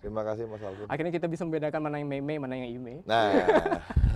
Terima 0.00 0.24
kasih 0.24 0.48
Mas 0.48 0.64
Alvin. 0.64 0.88
Akhirnya 0.88 1.12
kita 1.12 1.28
bisa 1.28 1.44
membedakan 1.44 1.84
mana 1.84 2.00
yang 2.00 2.08
meme, 2.08 2.40
mana 2.40 2.56
yang 2.56 2.72
email. 2.72 3.04
Nah, 3.04 3.28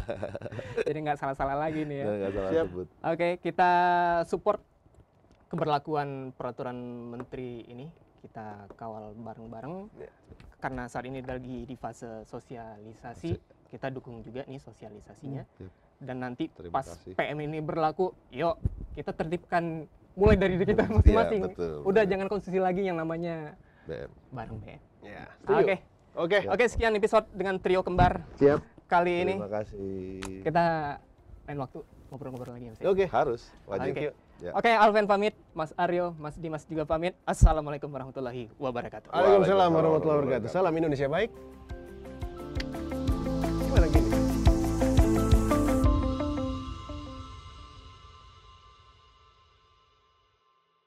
Jadi 0.86 0.98
nggak 1.00 1.18
salah-salah 1.18 1.56
lagi 1.56 1.82
nih 1.82 1.96
ya. 1.96 2.04
nggak 2.06 2.32
salah 2.32 2.50
Siap. 2.50 2.66
sebut. 2.66 2.86
Oke, 3.02 3.28
kita 3.38 3.72
support 4.24 4.60
keberlakuan 5.48 6.08
peraturan 6.32 6.76
menteri 7.10 7.64
ini. 7.66 7.86
Kita 8.20 8.68
kawal 8.74 9.12
bareng-bareng. 9.14 9.74
Ya. 9.94 10.08
Karena 10.56 10.88
saat 10.88 11.04
ini 11.04 11.20
lagi 11.20 11.62
di 11.62 11.76
fase 11.76 12.24
sosialisasi, 12.24 13.36
kita 13.68 13.88
dukung 13.88 14.20
juga 14.20 14.42
nih 14.44 14.56
sosialisasinya. 14.56 15.44
Siap. 15.54 15.72
Dan 16.00 16.16
nanti 16.18 16.48
Terima 16.48 16.72
pas 16.74 16.84
kasih. 16.84 17.12
PM 17.14 17.38
ini 17.42 17.60
berlaku, 17.60 18.16
yuk 18.28 18.56
kita 18.92 19.12
tertibkan 19.12 19.84
mulai 20.14 20.34
dari 20.34 20.56
diri 20.56 20.72
kita 20.72 20.84
Iya, 20.84 20.94
masing-masing. 20.94 21.40
betul, 21.48 21.74
Udah 21.82 22.02
betul. 22.02 22.10
jangan 22.10 22.26
konsumsi 22.28 22.58
lagi 22.58 22.82
yang 22.82 22.96
namanya 22.96 23.54
BM. 23.84 24.10
bareng 24.30 24.58
BM. 24.58 24.80
Ya. 25.02 25.24
Oke, 25.44 25.74
Oke. 26.14 26.38
Ya. 26.40 26.48
oke 26.48 26.64
sekian 26.64 26.94
episode 26.94 27.26
dengan 27.30 27.58
trio 27.58 27.82
kembar 27.82 28.22
Siap. 28.34 28.62
Kali 28.94 29.12
ini. 29.26 29.35
Terima 29.35 29.50
kasih. 29.50 30.20
Kita 30.46 30.64
lain 31.44 31.59
waktu 31.61 31.78
ngobrol-ngobrol 32.09 32.54
lagi 32.54 32.66
ya 32.70 32.72
Mas. 32.72 32.80
Oke. 32.87 33.07
Harus, 33.11 33.42
wajib. 33.66 33.90
Oke. 33.90 34.02
Ya. 34.42 34.50
Oke, 34.50 34.70
Alven 34.70 35.07
pamit, 35.07 35.35
Mas 35.54 35.70
Aryo, 35.78 36.14
Mas 36.18 36.35
Dimas 36.38 36.66
juga 36.66 36.83
pamit. 36.83 37.14
Assalamualaikum 37.22 37.87
warahmatullahi 37.90 38.50
wabarakatuh. 38.59 39.14
Waalaikumsalam 39.14 39.70
warahmatullahi 39.70 39.70
warahmatullahi 39.74 40.18
wabarakatuh. 40.26 40.50
Salam 40.50 40.74
Indonesia 40.74 41.07
baik. 41.07 41.30